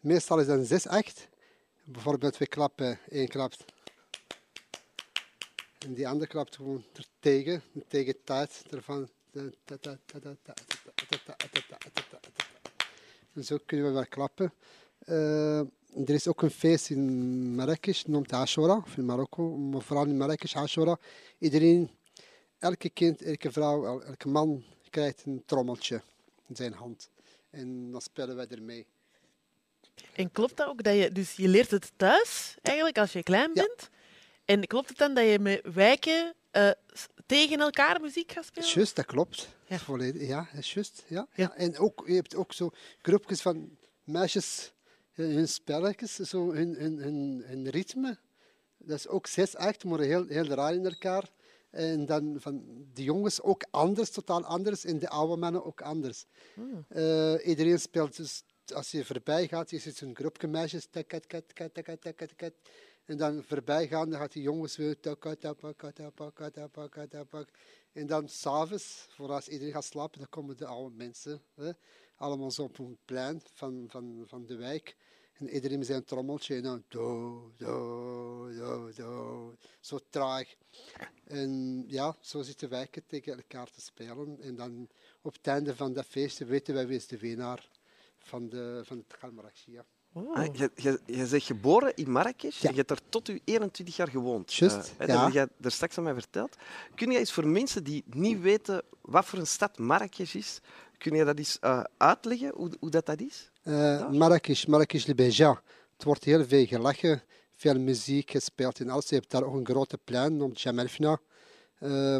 [0.00, 1.28] meestal is dat een 6, 8.
[1.84, 3.64] Bijvoorbeeld, we klappen, één klapt.
[5.78, 9.08] En die andere klapt gewoon er tegen, tegen tijd ervan.
[13.42, 14.52] Zo kunnen we wel klappen.
[14.98, 20.06] Eh, er is ook een feest in Marrakesh, noemt Ashura, of in Marokko, maar vooral
[20.06, 20.98] in Marrakesh, Ashura.
[21.38, 21.90] Iedereen,
[22.58, 26.02] elke kind, elke vrouw, el- elke man krijgt een trommeltje
[26.46, 27.10] in zijn hand.
[27.50, 28.86] En dan spelen wij ermee.
[30.14, 31.12] En klopt dat ook dat je...
[31.12, 33.62] Dus je leert het thuis, eigenlijk, als je klein Ja.
[33.62, 33.88] bent.
[34.44, 36.70] En klopt het dan dat je met wijken eh,
[37.28, 38.68] tegen elkaar muziek gaat spelen?
[38.68, 39.48] Juist, dat klopt.
[39.66, 39.78] Ja.
[39.78, 41.04] Volledig, ja, is juist.
[41.08, 41.16] Ja.
[41.16, 41.26] Ja.
[41.34, 41.54] Ja.
[41.54, 42.70] En ook, je hebt ook zo
[43.02, 44.72] groepjes van meisjes,
[45.12, 48.18] eh, hun spelletjes, zo hun, hun, hun, hun ritme.
[48.78, 51.30] Dat is ook zes, acht, maar heel, heel raar in elkaar.
[51.70, 52.62] En dan van
[52.94, 54.84] de jongens ook anders, totaal anders.
[54.84, 56.24] En de oude mannen ook anders.
[56.88, 58.42] Eh, iedereen speelt dus,
[58.74, 60.86] als je voorbij gaat, je ziet een groepje meisjes.
[60.90, 61.72] tak, kat, kat,
[62.16, 62.52] kat, kat.
[63.08, 64.96] En dan voorbij gaan, dan gaat die jongens weer.
[67.92, 71.42] En dan s'avonds, voor als iedereen gaat slapen, dan komen de oude mensen.
[71.54, 71.70] Hè,
[72.16, 74.96] allemaal zo op een plein van, van, van de wijk.
[75.32, 76.54] En iedereen met zijn trommeltje.
[76.54, 79.54] En dan do, do, do, do.
[79.80, 80.54] Zo traag.
[81.24, 84.40] En ja, zo zitten wijken tegen elkaar te spelen.
[84.40, 84.88] En dan
[85.22, 87.68] op het einde van dat feestje weten wij wie is de winnaar
[88.18, 89.86] van, de, van het Galmarachia.
[90.12, 90.36] Oh.
[90.36, 92.60] Ah, je, je, je bent geboren in Marrakesh.
[92.60, 92.70] Ja.
[92.70, 94.54] Je hebt er tot je 21 jaar gewoond.
[94.54, 95.14] Juist, Eh, ja.
[95.14, 96.56] Dat heb jij er straks aan mij verteld.
[96.94, 100.60] Kun je eens voor mensen die niet weten wat voor een stad Marrakesh is,
[100.98, 103.50] kun je dat eens eh, uitleggen, hoe, hoe dat, dat is?
[103.62, 105.62] Eh Marrakesh, Marrakesh Libeja.
[105.92, 107.22] Het wordt heel veel gelachen,
[107.56, 109.08] veel muziek gespeeld en alles.
[109.08, 111.20] Je hebt daar ook een grote plein genoemd Jamelfna,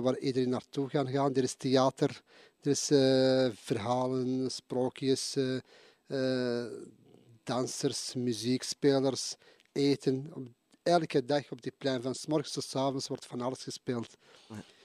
[0.00, 1.34] waar iedereen naartoe kan gaan.
[1.34, 2.22] Er is theater,
[2.60, 2.86] er is
[3.54, 5.36] verhalen, sprookjes,
[7.48, 9.36] dansers, muziekspelers,
[9.72, 10.30] eten.
[10.34, 10.46] Op,
[10.82, 14.16] elke dag op die plein, van s morgens tot s avonds, wordt van alles gespeeld.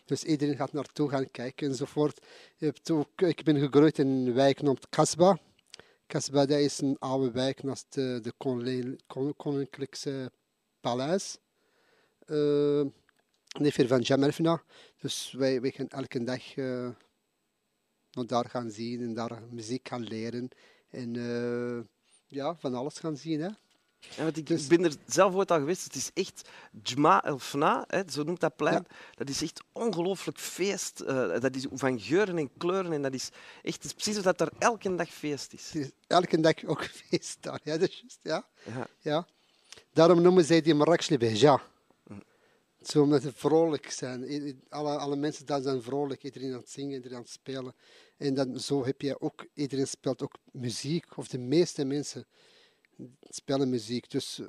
[0.05, 2.25] Dus iedereen gaat naartoe gaan kijken enzovoort.
[2.57, 5.39] Je hebt ook, ik ben gegroeid in een wijk genoemd Kasba.
[6.07, 8.33] Kasba dat is een oude wijk naast de, de
[9.37, 10.31] Koninklijkse
[10.79, 11.37] Paleis.
[12.27, 12.85] Uh,
[13.87, 14.63] van Jamelfina.
[15.01, 16.89] Dus wij, wij gaan elke dag eh,
[18.11, 20.49] naar daar gaan zien en daar muziek gaan leren.
[20.89, 21.92] En eh,
[22.33, 23.41] ja, van alles gaan zien.
[23.41, 23.49] Hè.
[24.15, 25.83] Ja, want ik Dus- ben er zelf ooit al geweest.
[25.83, 26.49] Het is echt
[26.83, 28.85] Jma El Fna, hè, zo noemt dat plein.
[29.15, 30.99] Dat is echt ongelooflijk feest.
[30.99, 32.93] eh, dat is van geuren en kleuren.
[32.93, 33.29] En dat is
[33.61, 35.71] echt het is precies of dat er elke dag feest is.
[36.07, 37.59] Elke dag ook feest daar.
[37.63, 38.45] Ja, dat is juist, ja.
[38.73, 38.87] Ja.
[38.99, 39.27] ja.
[39.93, 41.61] Daarom noemen zij die Marrakech Behja.
[42.83, 44.61] Zo omdat ze vrolijk zijn.
[44.69, 46.23] Alle, alle mensen daar zijn vrolijk.
[46.23, 47.75] Iedereen aan het zingen, iedereen aan het spelen.
[48.17, 51.17] En dan, zo heb je ook, iedereen speelt ook muziek.
[51.17, 52.25] Of de meeste mensen
[53.21, 54.09] spelen muziek.
[54.09, 54.47] Dus eh,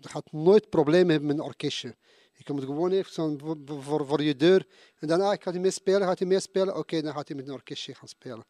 [0.00, 1.96] je gaat nooit problemen hebben met een orkestje.
[2.32, 3.36] Je komt gewoon even zo
[3.66, 4.66] voor, voor, je deur.
[4.98, 6.76] En dan, ah, ik ga hij meespelen, gaat hij meespelen?
[6.76, 8.44] Oké, dan gaat hij met een orkestje gaan spelen.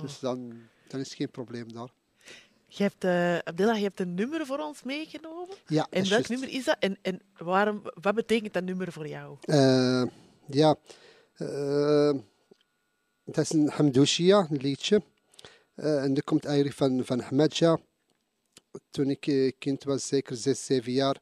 [0.00, 0.52] Dus dan,
[0.88, 1.92] dan is geen probleem daar.
[2.72, 5.56] Je hebt, eh Abdella, je hebt een nummer voor ons meegenomen.
[5.66, 6.76] Ja, En welk nummer is dat?
[6.78, 9.36] En, en waarom, wat betekent dat nummer voor jou?
[9.40, 10.02] Eh,
[10.46, 10.76] ja,
[11.36, 12.12] eh,
[13.24, 15.02] dat is een Hamdouchia, een liedje.
[15.74, 17.78] En dat komt eigenlijk van, van Ahmadja.
[18.90, 21.20] Toen ik kind was, zeker zes, zeven jaar,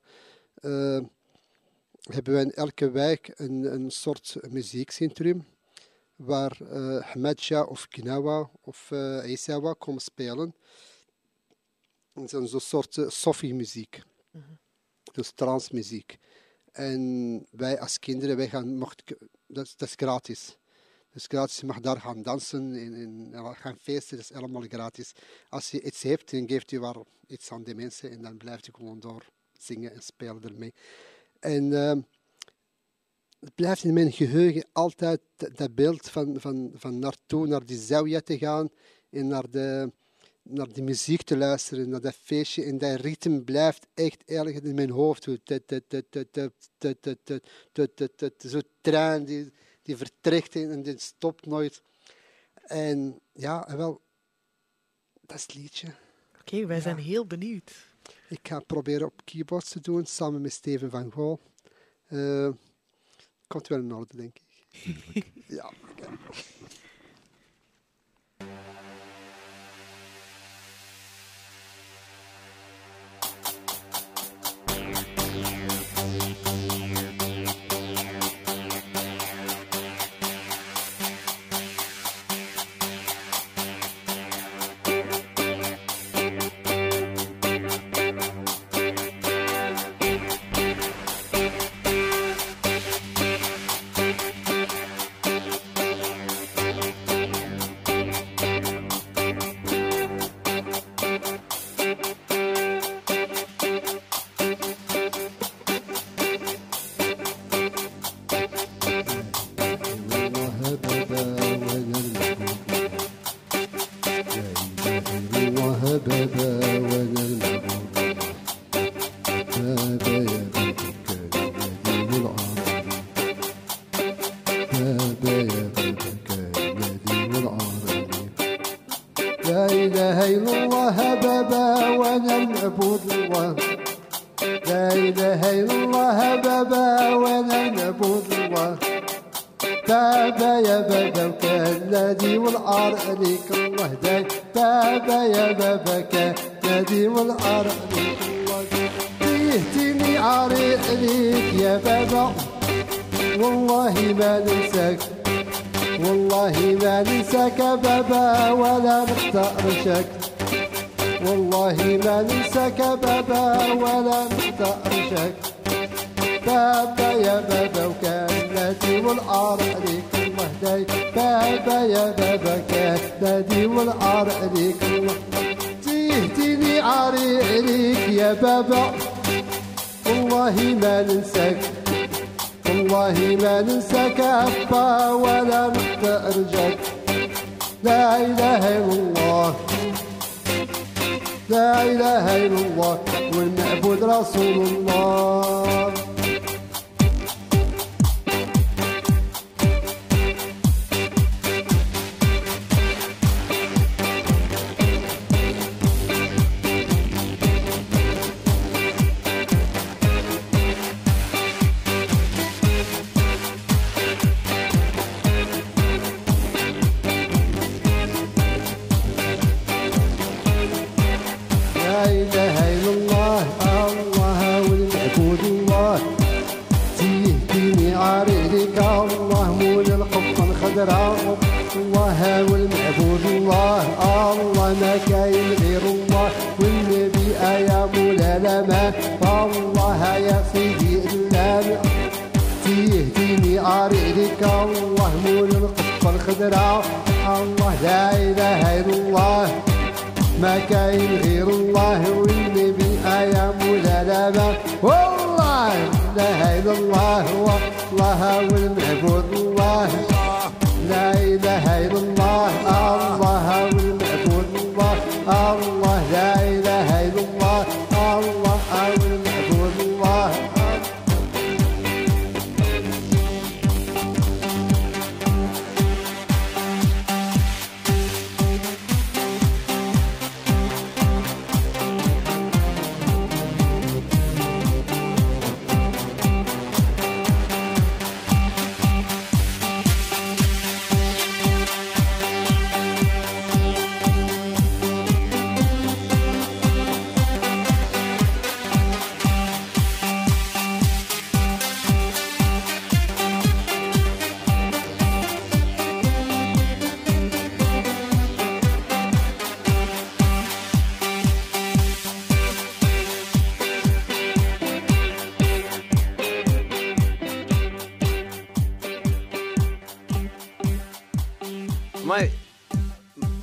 [2.01, 5.47] hebben we in elke wijk een, een soort muziekcentrum
[6.17, 6.59] waar
[7.03, 8.91] Ahmadja of Gnawa of
[9.25, 10.55] Isawa komen spelen.
[12.25, 14.03] Is een soort uh, Sofi-muziek,
[15.13, 16.19] dus transmuziek.
[16.73, 19.03] En wij als kinderen, wij gaan, mocht,
[19.47, 20.57] dat, is- dat is gratis.
[21.13, 22.95] Dus gratis, je mag daar gaan dansen en,
[23.33, 25.13] en gaan feesten, dat is allemaal gratis.
[25.49, 28.67] Als je iets hebt, dan geeft je wel iets aan de mensen en dan blijft
[28.67, 29.25] je gewoon door
[29.59, 30.75] zingen en spelen ermee.
[31.41, 32.01] En ehm,
[33.41, 37.79] het blijft in mijn geheugen altijd dat, dat beeld van, van, van naartoe, naar die
[37.79, 38.71] zawia te gaan
[39.11, 39.93] en naar de,
[40.49, 42.65] naar die muziek te luisteren, naar dat feestje.
[42.65, 45.25] En dat ritme blijft echt erg in mijn hoofd.
[45.25, 45.41] Zo'n
[48.81, 51.83] trein die, die vertrekt en die stopt nooit.
[52.55, 54.01] En ja, wel,
[55.21, 55.95] dat is het liedje.
[56.41, 57.87] Oké, wij zijn heel benieuwd.
[58.29, 61.41] Ik ga proberen op keyboards te doen, samen met Steven van Gool.
[63.47, 64.47] Komt wel in orde, denk ik.
[65.47, 66.19] ja, okay.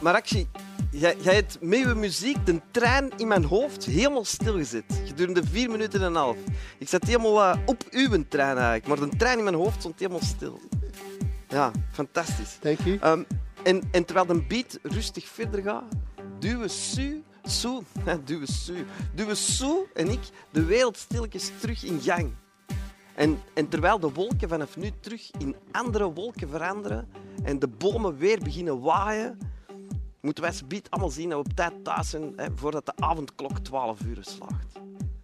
[0.06, 0.48] Marakshi,
[0.92, 4.84] jij, jij hebt met je muziek de trein in mijn hoofd helemaal stilgezet.
[5.06, 6.38] Gedurende vier minuten en een half.
[6.78, 10.00] Ik zat helemaal eh, op uw trein eigenlijk, maar de trein in mijn hoofd stond
[10.00, 10.60] helemaal stil.
[11.48, 12.58] Ja, fantastisch.
[12.62, 12.98] Thank you.
[12.98, 13.24] Ehm,
[13.64, 15.94] en, en terwijl de beat rustig verder gaat,
[16.40, 17.82] duwen Su, Su,
[18.26, 18.86] duwen Su,
[19.16, 22.34] duwen Su en ik de wereld stilletjes terug in gang.
[23.16, 27.08] En, en terwijl de wolken vanaf nu terug in andere wolken veranderen
[27.44, 29.38] en de bomen weer beginnen waaien,
[30.26, 33.60] moeten Moet Westbiet allemaal zien dat we op tijd thuis zijn hè, voordat de avondklok
[33.60, 34.80] 12 uur slaagt.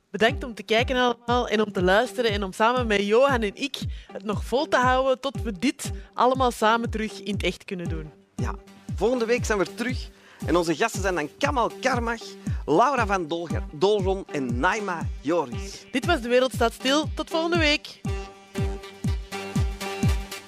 [0.10, 3.56] Bedankt om te kijken allemaal en om te luisteren en om samen met Johan en
[3.56, 3.78] ik
[4.12, 7.90] het nog vol te houden tot we dit allemaal samen terug in het echt kunnen
[7.90, 8.12] doen.
[8.36, 8.56] Ja,
[8.96, 10.10] volgende week zijn we terug
[10.46, 12.24] en onze gasten zijn dan Kamal Karmach,
[12.66, 15.86] Laura van Dolger, Dolron en Naima Joris.
[15.92, 17.06] Dit was De Wereld Staat Stil.
[17.14, 18.02] Tot volgende week.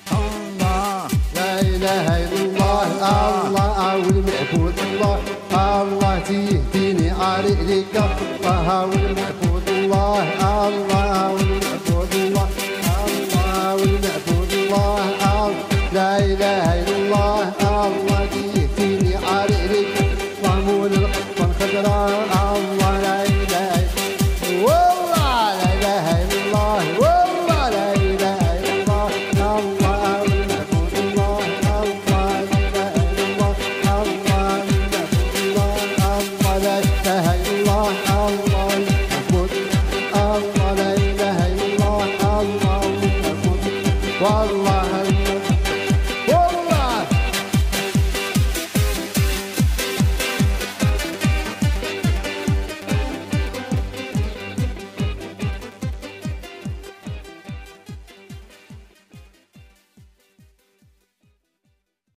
[0.09, 5.17] Allah, la ilaha الله الله والمعبود الله
[5.81, 10.23] الله تهديني عليك الله والمعبود الله
[10.67, 12.47] الله والمعبود الله
[13.07, 15.51] الله والمعبود الله
[15.93, 18.12] لا إله إلا الله